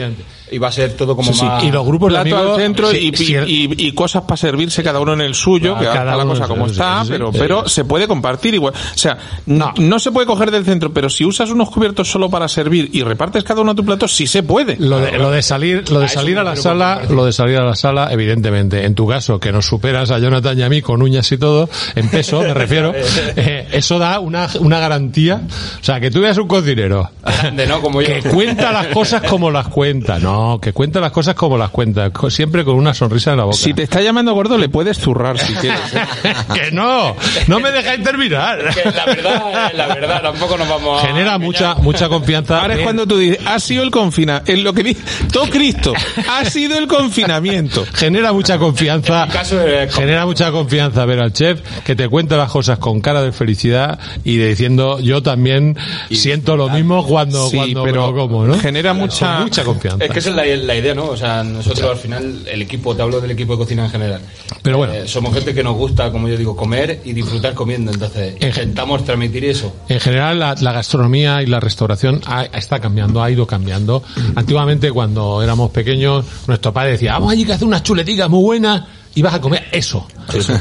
[0.52, 1.46] Y va a ser todo como Sí, sí.
[1.46, 1.64] más...
[1.64, 4.38] Y los grupos de amigos, al centro sí, y, sí, el- y- y cosas para
[4.38, 7.08] servirse cada uno en el suyo, Ah, que cada está la cosa como está, sí,
[7.08, 7.38] sí, pero, sí.
[7.40, 8.74] pero se puede compartir igual.
[8.74, 9.74] O sea, no.
[9.78, 13.04] no se puede coger del centro, pero si usas unos cubiertos solo para servir y
[13.04, 14.76] repartes cada uno tu plato, sí se puede.
[14.78, 17.32] Lo de, lo de salir, lo de eso salir me a la sala, lo de
[17.34, 18.86] salir a la sala, evidentemente.
[18.86, 21.70] En tu caso, que nos superas a Jonathan y a mí con uñas y todo,
[21.96, 22.94] en peso, me refiero,
[23.36, 25.42] eh, eso da una, una garantía.
[25.80, 27.82] O sea, que tú veas un cocinero Grande, ¿no?
[27.82, 28.08] Como yo.
[28.08, 32.12] que cuenta las cosas como las cuenta, no, que cuenta las cosas como las cuenta,
[32.30, 33.58] siempre con una sonrisa en la boca.
[33.58, 35.80] Si te está llamando gordo, le puedes zurrar si quieres.
[35.94, 36.34] ¿eh?
[36.54, 37.16] que no,
[37.48, 38.60] no me dejáis terminar.
[38.74, 41.08] Que la verdad, es la verdad, tampoco nos vamos a...
[41.08, 42.62] Genera mucha, mucha confianza.
[42.62, 45.94] Ahora es cuando tú dices, ha sido el confinamiento, en lo que dice, todo Cristo,
[46.30, 47.86] ha sido el confinamiento.
[47.94, 51.96] genera mucha confianza En mi caso, eh, con- genera mucha confianza ver al chef que
[51.96, 55.78] te cuenta las cosas con cara de felicidad y de diciendo yo también
[56.12, 58.58] siento lo mismo cuando Sí, cuando pero me lo como ¿no?
[58.60, 61.06] genera mucha- mucha confianza Es que es la, la idea, ¿no?
[61.06, 64.22] O sea, nosotros al final, el equipo, te hablo del equipo de cocina en general.
[64.62, 64.94] Pero bueno.
[64.94, 67.92] Eh, somos gente que nos gusta, como yo digo, comer y disfrutar comiendo.
[67.92, 69.76] Entonces, En- intentamos transmitir eso.
[69.90, 74.04] En general, la, la gastronomía y la restauración ha- está cambiando, ha ido cambiando.
[74.36, 78.84] Antiguamente, cuando éramos pequeños, nuestro padre decía, vamos allí que hace unas chuletitas muy buenas
[79.14, 80.08] y vas a comer eso.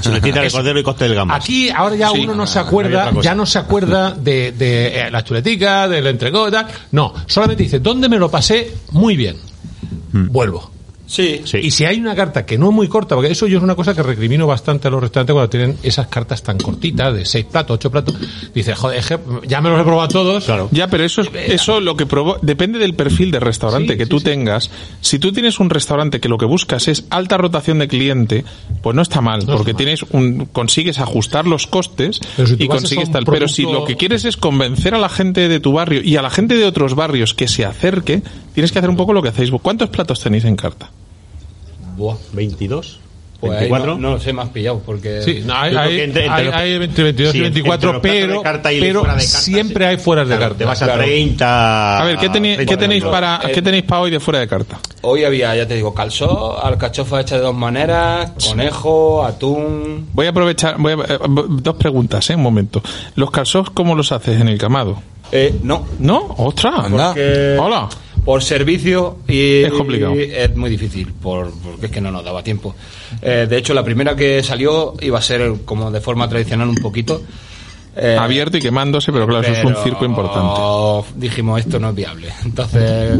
[0.00, 1.36] Chuletita de cordero y costel de gambas.
[1.40, 2.20] Aquí ahora ya Sí.
[2.24, 6.48] uno no se acuerda, ya no se acuerda de, de eh, la chuletica, del entrecot
[6.48, 6.66] y tal.
[6.90, 8.72] No, solamente dice, ¿dónde me lo pasé?
[8.90, 9.36] Muy bien.
[10.12, 10.70] Vuelvo.
[11.10, 11.58] Sí, Sí.
[11.60, 13.74] Y si hay una carta que no es muy corta, porque eso yo es una
[13.74, 17.46] cosa que recrimino bastante a los restaurantes cuando tienen esas cartas tan cortitas, de seis
[17.46, 18.14] platos, ocho platos,
[18.54, 20.44] dice, joder, es que ya me los he probado todos.
[20.44, 20.68] Claro.
[20.70, 24.04] Ya, pero eso, es- eso lo que provo depende del perfil de restaurante Sí, que
[24.04, 24.24] sí, tú sí.
[24.26, 24.70] tengas.
[25.00, 28.44] Si tú tienes un restaurante que lo que buscas es alta rotación de cliente,
[28.80, 29.96] pues no está mal, No porque está mal.
[29.96, 33.24] tienes un, consigues ajustar los costes si y consigues tal.
[33.24, 36.22] Pero si lo que quieres es convencer a la gente de tu barrio y a
[36.22, 38.22] la gente de otros barrios que se acerque,
[38.54, 39.50] tienes que hacer un poco lo que hacéis.
[39.50, 39.60] vos.
[39.60, 40.88] ¿Cuántos platos tenéis en carta?
[42.00, 42.16] Buah.
[42.32, 42.98] 22,
[43.40, 43.94] Pues ahí 24.
[43.94, 45.22] no, no lo sé, más pillado, porque...
[45.22, 47.92] Sí, no, hay, hay, entre- entre hay- los- hay entre 22 Sí, y entre 24,
[47.92, 49.88] los platos de pero, carta y pero fuera de carta, siempre sí.
[49.90, 50.58] hay fuera de Claro, carta.
[50.58, 51.02] Te vas a Claro.
[51.02, 51.98] 30.
[52.00, 54.40] A ver, ¿qué, tenéis- 30 ¿qué tenéis para Eh, qué tenéis para hoy de fuera
[54.40, 54.78] de carta?
[55.02, 60.08] Hoy había, ya te digo, calzó, alcachofa hecha de dos maneras, conejo, atún...
[60.12, 62.34] Voy a aprovechar, voy a- eh, dos preguntas, ¿eh?
[62.36, 62.82] Un momento.
[63.14, 65.00] ¿Los calzos cómo los haces en el camado?
[65.32, 66.34] Eh, no, ¿No?
[66.38, 66.88] ¡Ostras!
[66.90, 67.88] Porque- Hola.
[68.24, 70.14] Por servicio y Es complicado.
[70.14, 72.74] y es muy difícil por, porque es que no nos daba tiempo
[73.22, 76.76] Eh, de hecho la primera que salió iba a ser como de forma tradicional un
[76.76, 77.22] poquito
[77.96, 81.08] eh, Abierto y quemándose, pero claro, eso es un circo importante.
[81.16, 83.18] dijimos esto no es viable entonces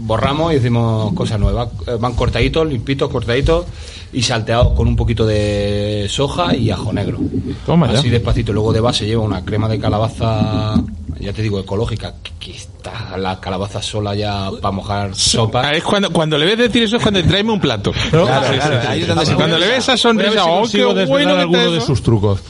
[0.00, 3.66] borramos y hicimos cosas nuevas Eh, van cortaditos limpitos cortaditos
[4.12, 7.18] y salteados con un poquito de soja y ajo negro
[7.66, 7.98] Toma ya.
[7.98, 10.74] así despacito luego de base lleva una crema de calabaza
[11.20, 15.82] ya te digo ecológica que, está la calabaza sola ya para mojar sopa Ah, Es
[15.82, 17.92] cuando, cuando le ves decir eso es cuando tráeme un plato.
[18.10, 18.58] Claro, Sí,
[19.04, 19.34] claro, sí.
[19.34, 22.40] Cuando le ves esa sonrisa, si oh, qué bueno alguno de sus trucos.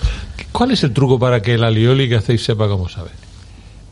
[0.52, 3.10] ¿Cuál es el truco para que el alioli que hacéis sepa cómo sabe?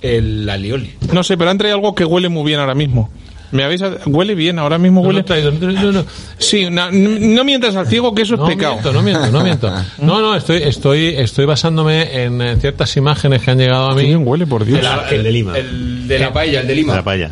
[0.02, 3.10] el alioli No sé, pero han traído algo que huele muy bien ahora mismo.
[3.52, 4.58] ¿Me habéis huele bien?
[4.58, 5.20] Ahora mismo huele.
[5.20, 6.04] no, he traído- no, no.
[6.38, 8.72] Sí, no, no mientras al ciego que eso es No pecado.
[8.72, 9.72] miento, no miento, no miento.
[9.98, 14.04] No, no, estoy, estoy, estoy basándome en ciertas imágenes que han llegado a mí.
[14.04, 14.80] bien huele, por Dios.
[15.10, 15.56] El de Lima.
[15.56, 17.30] el de la paella el de Lima De la paella.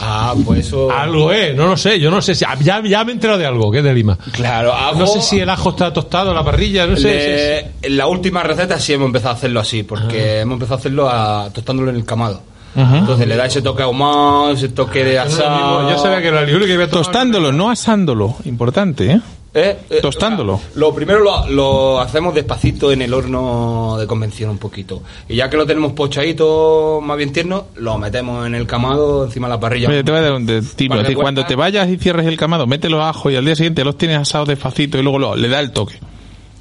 [0.00, 3.12] ah pues eso Algo, eh, no lo sé, yo no sé si, ya, ya me
[3.12, 4.16] he enterado de algo, que es de Lima.
[4.32, 7.72] claro ajo, No sé si el ajo está tostado, la parrilla, no sé.
[7.82, 11.08] en la última receta sí hemos empezado a hacerlo así porque hemos empezado a hacerlo
[11.08, 12.42] a- tostándolo en el camado
[12.74, 12.98] Ajá.
[12.98, 16.66] entonces le da ese toque ahumado ese toque de asado Yo sabía que el alioli
[16.66, 18.36] que había tomado- Tostándolo, no asándolo.
[18.44, 19.20] Importante, ¿eh?
[19.54, 20.54] Eh, eh, Tostándolo.
[20.54, 25.02] o sea, lo primero lo, lo hacemos despacito en el horno de convención un poquito.
[25.28, 29.48] Y ya que lo tenemos pochadito, más bien tierno, lo metemos en el camado encima
[29.48, 29.88] de la parrilla.
[29.90, 30.88] Oye, te voy a dar un de- tip.
[30.88, 31.46] Vale, a ti, Cuando ah.
[31.46, 34.16] te vayas y cierres el camado, mete los ajos y al día siguiente los tienes
[34.16, 35.98] asados despacito y luego lo- le da el toque.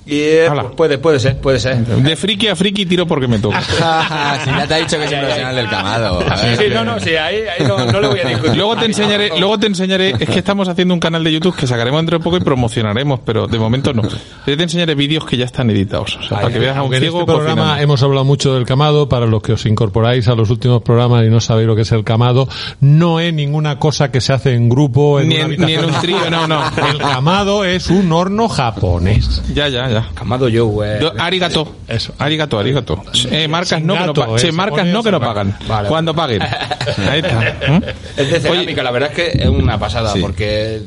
[0.06, 0.64] Y eh, Hala.
[0.64, 1.78] pues puede, puede ser, puede ser.
[1.86, 3.62] De friki a friki tiro porque me toca.
[4.44, 6.22] si ya te ha dicho que es un profesional del camado.
[6.22, 8.56] Sí, sí, no, no, sí, ahí, ahí no, no le voy a discutir.
[8.58, 11.68] Luego te enseñaré, luego te enseñaré, es que estamos haciendo un canal de YouTube que
[11.68, 14.02] sacaremos dentro de poco y promocionaremos, pero de momento no.
[14.02, 16.86] Yo te enseñaré vídeos que ya están editados, o sea, para que veas a un
[16.86, 17.84] Aunque en ciego este programa cocinando.
[17.84, 21.30] hemos hablado mucho del camado, para los que os incorporáis a los últimos programas y
[21.30, 22.48] no sabéis lo que es el camado,
[22.80, 25.86] no es ninguna cosa que se hace en grupo, en Ni una en- ni en
[25.86, 26.62] un trío, no, no.
[26.92, 29.44] El camado es un horno japonés.
[29.54, 30.10] Ya, ya, ya.
[30.14, 31.00] Camado yo, güey.
[31.02, 31.76] Yo- arigato.
[31.88, 32.14] Eso.
[32.18, 33.02] Arigato, arigato.
[33.32, 35.58] Eh, marcas no, que no, eh, marcas no que no pagan.
[35.68, 36.42] Vale, Cuando paguen.
[37.10, 37.56] Ahí está.
[37.68, 37.84] ¿Mm?
[38.18, 40.82] Es de Oye, cerámica, la verdad es que es una pasada, porque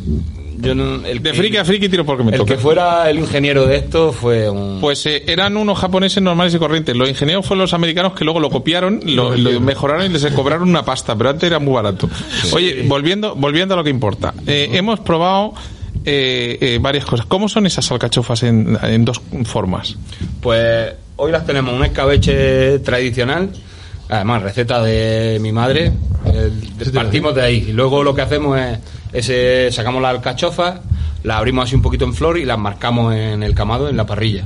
[0.56, 2.54] yo no, el de que- friki a friki tiro porque me el toca.
[2.54, 4.78] que fuera el ingeniero de esto fue un...
[4.80, 6.96] Pues eh, eran unos japoneses normales y corrientes.
[6.96, 10.68] Los ingenieros fueron los americanos que luego lo copiaron, lo, lo mejoraron y les cobraron
[10.68, 12.08] una pasta, pero antes era muy barato.
[12.52, 14.32] Oye, volviendo, volviendo a lo que importa.
[14.46, 15.52] Eh, hemos probado
[16.04, 17.26] eh, eh, varias cosas.
[17.26, 19.96] ¿Cómo son esas alcachofas en, en dos formas?
[20.40, 23.50] Pues hoy las tenemos un escabeche tradicional,
[24.08, 25.92] además receta de mi madre,
[26.24, 27.66] de- partimos de ahí.
[27.68, 28.78] Y luego lo que hacemos es,
[29.12, 30.80] ese, sacamos la alcachofa,
[31.22, 34.04] la abrimos así un poquito en flor y las marcamos en el camado, en la
[34.06, 34.44] parrilla.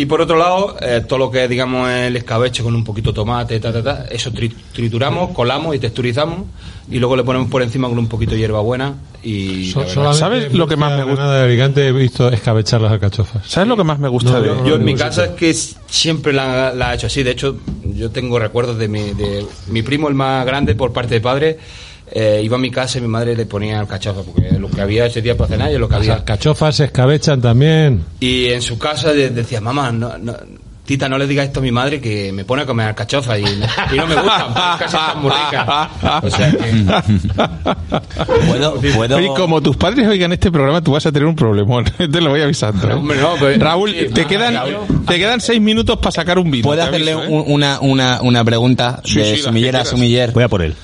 [0.00, 3.10] Y por otro lado, eh, todo lo que es, digamos, el escabeche con un poquito
[3.10, 6.42] de tomate, ta, ta, ta, eso tri- trituramos, colamos y texturizamos
[6.90, 9.70] y luego le ponemos por encima con un poquito de hierbabuena y...
[9.72, 11.38] So- ¿Sabes lo que más me gusta?
[11.40, 13.44] Y Alicante he visto escabechar las alcachofas.
[13.46, 16.32] ¿Sabes lo que más me gusta de Yo, yo en mi casa es que siempre
[16.32, 17.22] la, la he hecho así.
[17.24, 21.14] De hecho, yo tengo recuerdos de mi, de mi primo, el más grande, por parte
[21.14, 21.58] de padre.
[22.12, 25.06] Eh, iba a mi casa y mi madre le ponía alcachofa, porque lo que había
[25.06, 26.14] ese día para cenar y lo que Las había.
[26.14, 28.04] alcachofas se escabechan también.
[28.20, 30.34] Y en su casa decía, mamá, no, no,
[30.84, 33.42] tita, no le digas esto a mi madre que me pone a comer alcachofa y,
[33.44, 35.88] y no me gustan, porque casi están muy ricas.
[36.22, 37.68] O sea que,
[38.48, 39.16] ¿Puedo, puedo...
[39.16, 41.84] Oye, como tus padres oigan este programa, tú vas a tener un problemón.
[41.98, 42.88] Te lo voy avisando.
[42.88, 42.92] ¿eh?
[42.94, 45.04] Hombre, no, pero- Raúl, sí, te ah, quedan, Raúl.
[45.06, 46.64] te quedan seis minutos para sacar un vino.
[46.64, 47.28] ¿Puedo hacerle aviso, ¿eh?
[47.46, 50.32] un- una, una, una pregunta Sí, sí, de las que sumiller a sumiller?
[50.32, 50.74] Voy a por él.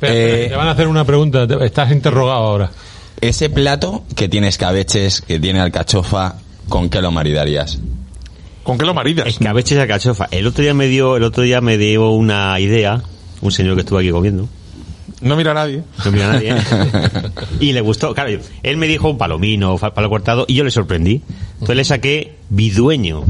[0.00, 1.46] Espera, Eh, te van a hacer una pregunta.
[1.60, 2.70] Estás interrogado ahora.
[3.20, 6.36] Ese plato que tiene escabeches, que tiene alcachofa,
[6.68, 7.80] ¿con qué lo maridarías?
[8.62, 9.26] ¿Con qué lo maridas?
[9.26, 10.28] Escabeches y alcachofa.
[10.30, 13.02] El otro día me dio, el otro día me dio una idea,
[13.40, 14.48] un señor que estuvo aquí comiendo.
[15.20, 15.82] No mira a nadie.
[16.04, 16.50] No mira a nadie.
[16.52, 16.60] ¿eh?
[17.60, 18.14] y le gustó.
[18.14, 21.22] Claro, él me dijo un palomino, palo cortado, y yo le sorprendí.
[21.54, 23.24] Entonces le saqué bidueño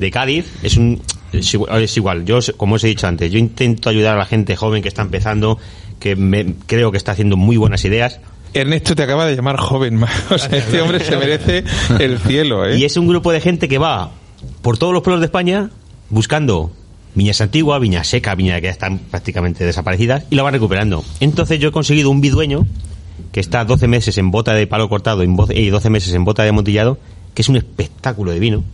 [0.00, 0.46] de Cádiz.
[0.64, 1.00] Es un
[1.32, 2.24] es igual, es igual.
[2.24, 5.02] Yo, como os he dicho antes, yo intento ayudar a la gente joven que está
[5.02, 5.58] empezando,
[5.98, 8.20] que me, creo que está haciendo muy buenas ideas.
[8.54, 10.02] Ernesto te acaba de llamar joven.
[10.30, 11.64] O sea, este hombre se merece
[11.98, 12.78] el cielo, ¿eh?
[12.78, 14.10] Y es un grupo de gente que va
[14.60, 15.70] por todos los pueblos de España
[16.10, 16.70] buscando
[17.14, 21.04] viñas antiguas, viñas secas, viñas que ya están prácticamente desaparecidas y lo van recuperando.
[21.20, 22.66] Entonces yo he conseguido un bidueño
[23.32, 26.50] que está 12 meses en bota de palo cortado y 12 meses en bota de
[26.50, 26.98] amontillado,
[27.34, 28.64] que es un espectáculo de vino.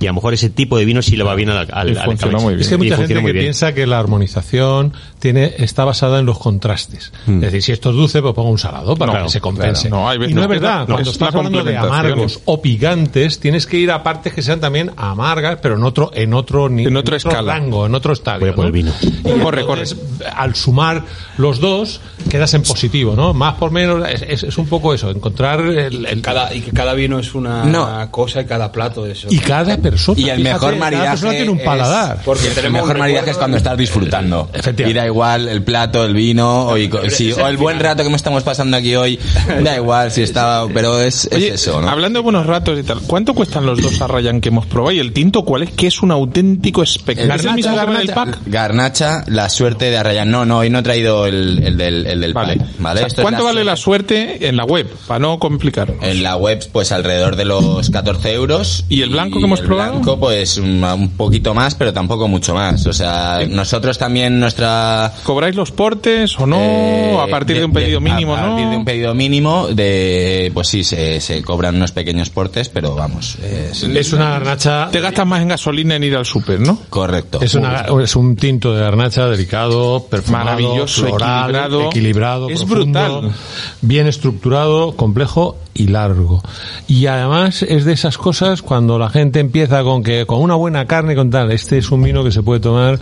[0.00, 1.96] Y a lo mejor ese tipo de vino sí le va bien al, al, Y
[1.96, 2.44] al funciona escabeche.
[2.44, 2.60] muy bien.
[2.60, 3.44] Es que hay Y mucha funciona gente muy que bien.
[3.46, 7.12] piensa que la armonización tiene, está basada en los contrastes.
[7.26, 9.88] Es decir, si esto es dulce, pues pongo un salado para No, que se compense.
[9.88, 10.80] claro, no, hay y no es verdad.
[10.80, 14.32] no, Cuando es estás la hablando de amargos o picantes, tienes que ir a partes
[14.32, 17.54] que sean también amargas, pero en otro, en otro, ni- En otra escala.
[17.54, 18.40] rango, en otro estadio.
[18.40, 18.66] Voy a por ¿no?
[18.66, 18.92] el vino.
[19.02, 19.96] Y Corre, entonces,
[20.34, 21.04] Al sumar
[21.36, 23.32] los dos, quedas en positivo, ¿no?
[23.34, 26.72] Más por menos, es, es- es un poco eso, encontrar el, el- cada, y que
[26.72, 28.10] cada vino es una No.
[28.10, 30.18] cosa y cada plato es y cada persona.
[30.20, 32.22] Y el fíjate, mejor cada maridaje persona tiene un es- paladar.
[32.24, 34.50] Porque el mejor maridaje es cuando estás disfrutando.
[34.52, 35.07] Efectivamente.
[35.08, 38.02] Y da igual el plato, el vino, o, y es o el el buen rato
[38.02, 39.18] que me estamos pasando aquí hoy.
[39.62, 41.88] Da igual si está, pero es, es Oye, eso, ¿no?
[41.88, 44.92] hablando de buenos ratos y tal, ¿cuánto cuestan los dos Arrayan que hemos probado?
[44.92, 45.70] Y el tinto, ¿cuál es?
[45.72, 47.34] Que es un auténtico espectáculo.
[47.34, 48.38] ¿Es el mismo el pack?
[48.46, 50.30] Garnacha, la suerte de Arrayan.
[50.30, 52.56] No, no, hoy no he traído el, el del, el del Vale.
[52.56, 52.98] pack, ¿vale?
[52.98, 54.46] O sea, Esto es ¿Cuánto vale la suerte.
[54.48, 54.88] en la web?
[55.06, 55.94] Para no complicar.
[56.02, 58.84] En la web, pues alrededor de los 14 euros.
[58.88, 59.92] ¿Y el blanco que hemos el probado?
[59.92, 62.86] blanco, pues un, un poquito más, pero tampoco mucho más.
[62.86, 64.97] O sea, nosotros también nuestra...
[65.22, 66.56] ¿Cobráis los portes o no?
[66.58, 68.46] eh, a partir de, un pedido mínimo, a ¿no?
[68.48, 72.94] partir de un pedido mínimo, de, pues sí, se, se cobran unos pequeños portes, pero
[72.94, 74.88] vamos, es Es una garnacha.
[74.90, 76.78] Te gastas más en gasolina en ir al súper, ¿no?
[76.90, 77.40] correcto.
[77.42, 81.86] Es, una, es un tinto de garnacha delicado, perfumado, Maravilloso, floral, equilibrado.
[81.86, 83.32] equilibrado, Es profundo, brutal.
[83.82, 86.42] bien estructurado, complejo y largo.
[86.88, 90.86] Y además es de esas cosas cuando la gente empieza con que con una buena
[90.86, 92.98] carne con tal, este es un vino que se puede tomar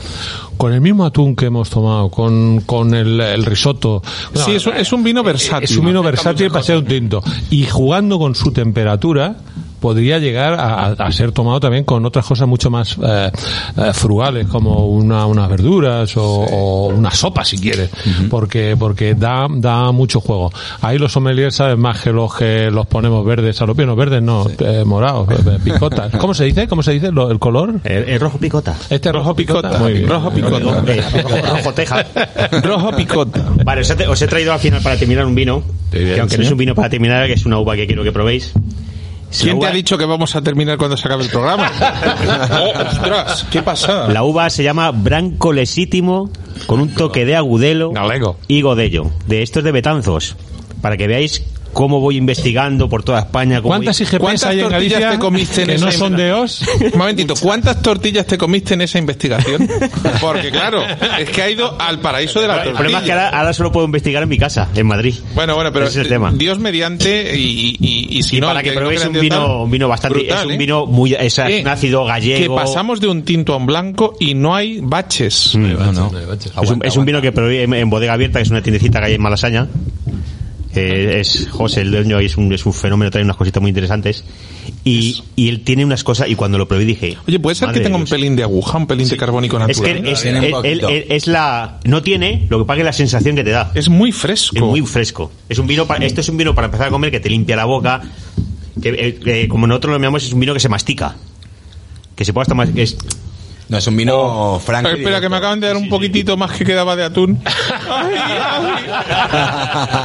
[0.57, 4.03] con el mismo atún que hemos tomado, con, con el, el risotto.
[4.35, 5.65] Sí, es un- es un vino versátil.
[5.65, 7.23] Es un vino versátil para ser un tinto.
[7.51, 9.37] Y jugando con su temperatura,
[9.81, 13.31] podría llegar a, a ser tomado también con otras cosas mucho más eh,
[13.77, 17.91] eh, frugales, como una, unas verduras o, o una sopa, si quieres,
[18.31, 20.53] porque porque da da mucho juego.
[20.81, 23.97] Ahí los sommeliers saben más que los que los ponemos verdes a los pies, no
[23.97, 26.13] verdes, no, eh, morados, eh, picotas.
[26.19, 26.67] ¿Cómo se dice?
[26.69, 27.75] ¿Cómo se dice el color?
[27.85, 28.77] El, el rojo picota.
[28.91, 29.69] Este rojo picota.
[29.69, 29.79] Picota.
[29.79, 30.09] Muy bien.
[30.09, 30.83] Rojo picota.
[30.87, 32.07] Eh, rojo, rojo teja.
[32.63, 33.45] Rojo picota.
[33.65, 35.63] Vale, os he, os he traído al final para terminar un vino.
[35.91, 38.13] Que aunque no es un vino para terminar, que es una uva que quiero que
[38.13, 38.53] probéis.
[39.31, 41.71] Es ¿Quién te ha dicho que vamos a terminar cuando se acabe el programa?
[42.51, 44.09] Oh, ostras, qué pasada.
[44.09, 46.31] La uva se llama Branco Lesítimo
[46.67, 48.39] con un toque de agudelo Galego.
[48.49, 49.11] y godello.
[49.27, 50.37] De estos de Betanzos.
[50.81, 51.43] Para que veáis
[51.77, 53.59] cómo voy investigando por toda España.
[53.61, 55.99] cómo ¿Cuántas voy- IGPs ¿Cuántas hay en tortillas Galicia te comiste en que no esa
[55.99, 56.63] son de os?
[56.93, 59.69] Un momentito, ¿cuántas tortillas te comiste en esa investigación?
[60.23, 60.83] Porque claro,
[61.19, 62.79] es que ha ido al paraíso de la El tortilla.
[62.79, 65.15] problema es que ahora, ahora solo puedo investigar en mi casa, en Madrid.
[65.35, 66.33] Bueno, bueno, pero Ese es el tema.
[66.35, 68.47] Dios mediante y, y, y si y no...
[68.47, 70.19] para que no probéis un vino, un vino bastante...
[70.21, 70.57] brutal, es un ¿eh?
[70.57, 71.13] vino muy...
[71.13, 72.55] Es Eh, un ácido gallego.
[72.57, 75.55] Que pasamos de un tinto a un blanco y no hay baches.
[75.55, 75.73] Mm.
[75.75, 76.11] No, no.
[76.63, 78.99] Es un, es un vino que probé en, en Bodega Abierta, que es una tiendecita
[79.01, 79.69] que hay en Malasaña.
[80.77, 84.25] Eh, es José, el dueño, es un, es un fenómeno, trae unas cositas muy interesantes.
[84.85, 87.17] Y, y él tiene unas cosas, y cuando lo probé dije...
[87.27, 90.03] Oye, puede ser que tenga un pelín de aguja, un pelín de carbónico Es natural.
[90.03, 91.81] que es, un él- es la...
[91.85, 93.73] No tiene, lo que pasa es la sensación que te da.
[93.75, 94.57] Es muy fresco.
[94.57, 95.33] Es muy fresco.
[95.49, 97.57] Es un vino para, esto es un vino para empezar a comer que te limpia
[97.57, 98.03] la boca.
[98.81, 101.17] Que, eh, eh, como nosotros lo llamamos, es un vino que se mastica.
[102.15, 102.69] Que se puede hasta más.
[102.75, 102.97] Es,
[103.69, 104.61] No, es un vino Oh.
[104.61, 104.91] franco.
[104.91, 107.43] Espera, que me acaban de dar un poquitito más que quedaba de atún.
[107.91, 108.87] Ay, ay.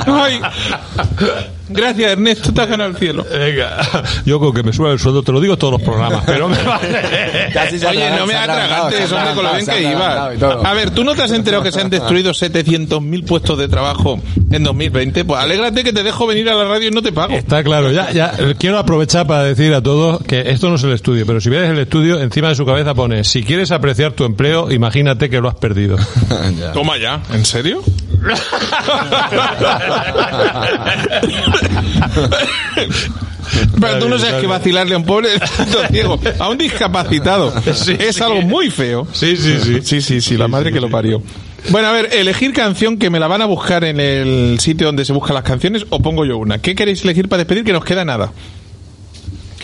[0.08, 0.42] Ay.
[1.72, 3.26] Gracias, Ernesto, te has ganado el cielo.
[3.32, 6.48] Venga, yo con que me suba el sueldo te lo digo todos los programas, pero
[6.48, 7.50] me vale.
[7.54, 10.42] Casi se Oye, no me atragantes, hombre, con lo bien que ibas.
[10.64, 14.20] A ver, ¿tú no te has enterado que se han destruido 700.000 puestos de trabajo
[14.52, 15.26] en 2020?
[15.26, 17.34] Pues alégrate que te dejo venir a la radio y no te pago.
[17.34, 20.92] Está claro, ya, ya quiero aprovechar para decir a todos que esto no es el
[20.92, 24.24] estudio, pero si ves el estudio, encima de su cabeza pone, si quieres apreciar tu
[24.24, 25.98] empleo, imagínate que lo has perdido.
[26.60, 26.74] Ya.
[26.74, 27.82] Toma ya, ¿en serio?
[33.80, 35.30] Pero tú no sabes que vacilarle a un pobre
[35.92, 37.54] ciego, a un discapacitado.
[37.66, 39.08] es algo muy feo.
[39.12, 39.80] Sí, sí, sí.
[39.84, 41.22] Sí, sí, sí, la madre que lo parió.
[41.70, 45.06] Bueno, a ver, elegir canción que me la van a buscar en el sitio donde
[45.06, 46.60] se buscan las canciones o pongo yo una.
[46.60, 47.64] ¿Qué queréis elegir para despedir?
[47.64, 48.32] Que nos queda nada.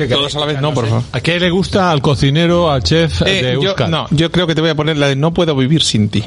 [0.09, 1.01] Todos a la vez, no, por favor.
[1.11, 3.89] ¿A qué le gusta al cocinero, al chef Eh, de yo, Euskal?
[3.89, 6.23] no, yo creo que te voy a poner la de No puedo vivir sin ti.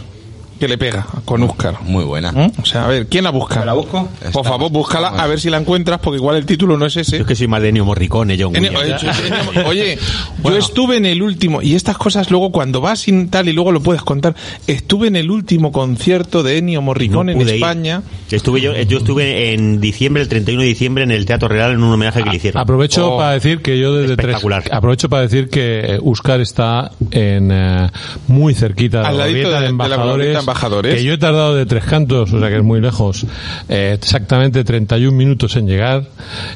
[0.61, 1.81] Que le pega con Óscar.
[1.83, 2.31] Muy buena.
[2.33, 2.53] ¿Mm?
[2.63, 3.65] O sea, a ver, ¿quién la busca?
[3.65, 4.07] ¿La busco?
[4.21, 6.97] Por Está- favor, búscala a ver si la encuentras, porque igual el título no es
[6.99, 7.17] ese.
[7.17, 9.03] yo es que soy más de Ennio Morricone, John En- Williams.
[9.03, 9.99] oye, oye,
[10.45, 13.73] yo estuve en el último, y estas cosas luego cuando vas sin tal y luego
[13.73, 14.35] lo puedes contar,
[14.67, 17.55] estuve en el último concierto de Ennio Morricone No en ir.
[17.55, 18.03] España.
[18.31, 21.83] Estuve yo, yo estuve en diciembre, el 31 de diciembre, en el Teatro Real en
[21.83, 22.61] un homenaje que le hicieron.
[22.63, 24.65] Aprovecho Oh, para decir que yo desde tres, espectacular.
[24.71, 27.89] aprovecho para decir que Euskal está en eh,
[28.29, 29.39] muy cerquita de Al la de- de,
[29.73, 32.81] de la embajadores, que yo he tardado de tres cantos, o sea que es muy
[32.81, 33.27] lejos,
[33.69, 36.05] eh, exactamente 31 minutos en llegar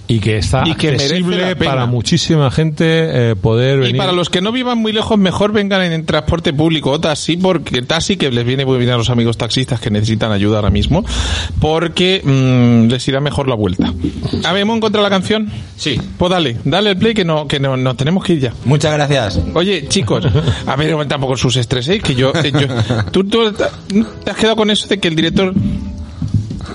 [0.09, 3.97] y que está Y accesible para muchísima gente eh, poder Y venir.
[3.97, 7.83] para los que no vivan muy lejos, mejor vengan en transporte público o taxi, porque
[7.83, 11.05] taxi que les viene muy bien a los amigos taxistas que necesitan ayuda ahora mismo,
[11.61, 13.93] porque mm, les irá mejor la vuelta.
[14.45, 15.51] A ver, ¿hemos encontrado la canción?
[15.77, 16.01] Sí.
[16.19, 18.53] Pues dale, dale el play que no, que no, nos tenemos que ir ya.
[18.65, 19.41] Muchas gracias.
[19.55, 20.25] Oye, chicos,
[20.67, 23.53] a ver, tampoco sus estreséis, que yo, eh, yo- tú, tú
[24.25, 25.55] te has quedado con eso de que el director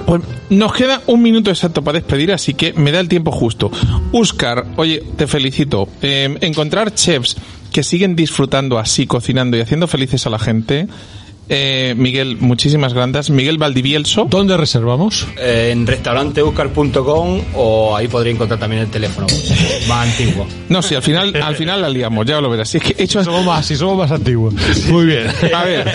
[0.06, 3.72] pues nos queda un minuto exacto para despedir, así que me da el tiempo justo.
[4.12, 5.88] Oscar, oye, te felicito.
[6.02, 7.38] Eh, encontrar chefs
[7.72, 10.88] que siguen disfrutando así, cocinando y haciendo felices a la gente.
[11.50, 13.30] Eh, Miguel, muchísimas gracias.
[13.30, 14.28] Miguel Valdivielso.
[14.30, 15.28] ¿Dónde reservamos?
[15.38, 19.28] Eh, en restauranteuscar.com o ahí podría encontrar también el teléfono
[19.88, 20.46] más antiguo.
[20.70, 22.70] No, sí, al final, al final la liamos, ya lo verás.
[22.70, 24.54] Si es que he hecho Somos más, si somos más antiguos.
[24.90, 25.28] Muy bien.
[25.54, 25.92] A ver.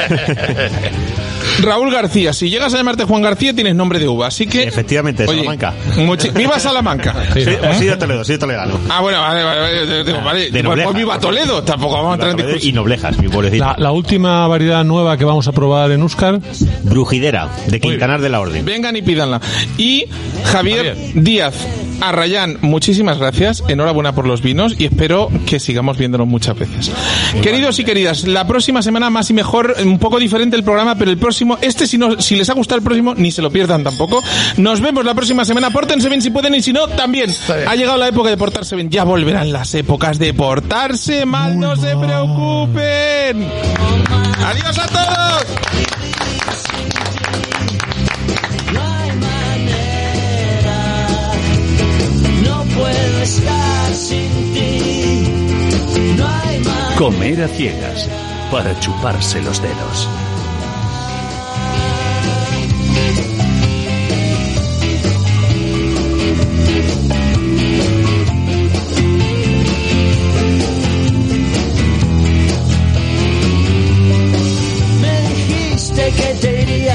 [1.62, 4.62] Raúl García, si llegas a llamarte Juan García tienes nombre de uva, así que...
[4.64, 5.74] Efectivamente, Oye, Salamanca.
[5.96, 7.14] muchi- ¡Viva Salamanca!
[7.34, 7.44] Sí,
[7.76, 8.78] soy de Toledo, soy de Toledano.
[8.88, 10.40] Ah, bueno, vale, vale, vale, digo, vale.
[10.44, 10.84] De Pues, Nobleja.
[10.88, 12.74] pues viva Toledo, tampoco vamos a entrar en Toledo y discusión.
[12.76, 13.64] Noblejas, mi pueblecito.
[13.64, 16.40] La, la última variedad nueva que vamos a probar en Euskal,
[16.82, 18.64] Brujidera, de Quintanar de la Orden.
[18.64, 19.40] Vengan y pídanla.
[19.78, 20.06] Y
[20.44, 20.96] Javier Javier.
[21.14, 21.54] Díaz
[22.00, 23.62] Arrayán, muchísimas gracias.
[23.68, 26.90] Enhorabuena por los vinos y espero que sigamos viéndonos muchas veces.
[27.42, 31.10] Queridos y queridas, la próxima semana más y mejor, un poco diferente el programa, pero
[31.10, 33.84] el próximo, este si, no, si les ha gustado el próximo, ni se lo pierdan
[33.84, 34.22] tampoco.
[34.56, 35.70] Nos vemos la próxima semana.
[35.70, 37.30] Pórtense bien si pueden y si no, también.
[37.66, 38.90] Ha llegado la época de portarse bien.
[38.90, 43.48] Ya volverán las épocas de portarse mal, no se preocupen.
[44.44, 45.44] Adiós a todos.
[52.42, 54.44] No puedo estar sin
[56.96, 58.08] Comer a ciegas
[58.52, 60.08] para chuparse los dedos.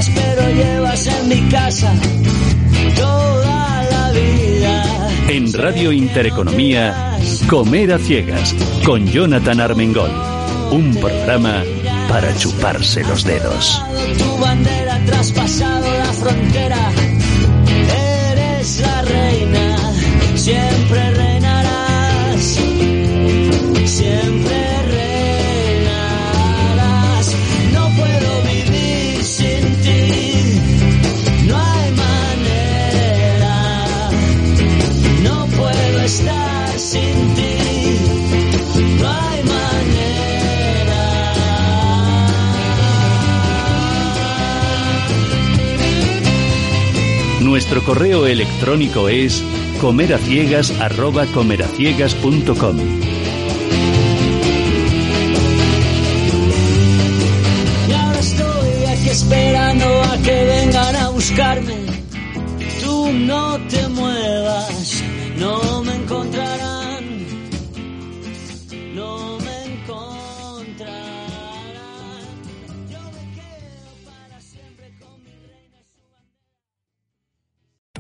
[0.08, 1.94] Pero llevas en mi casa
[2.96, 5.10] toda la vida.
[5.28, 7.18] En Radio Intereconomía,
[7.50, 10.12] Comer a ciegas con Jonathan Armengol.
[10.72, 11.64] Un programa
[12.10, 13.82] para chuparse los dedos.
[47.72, 49.44] Nuestro correo electrónico es
[49.80, 52.78] comeraciegas arroba comeraciegas.com.
[57.88, 61.79] Y ahora estoy aquí esperando a que vengan a buscarme.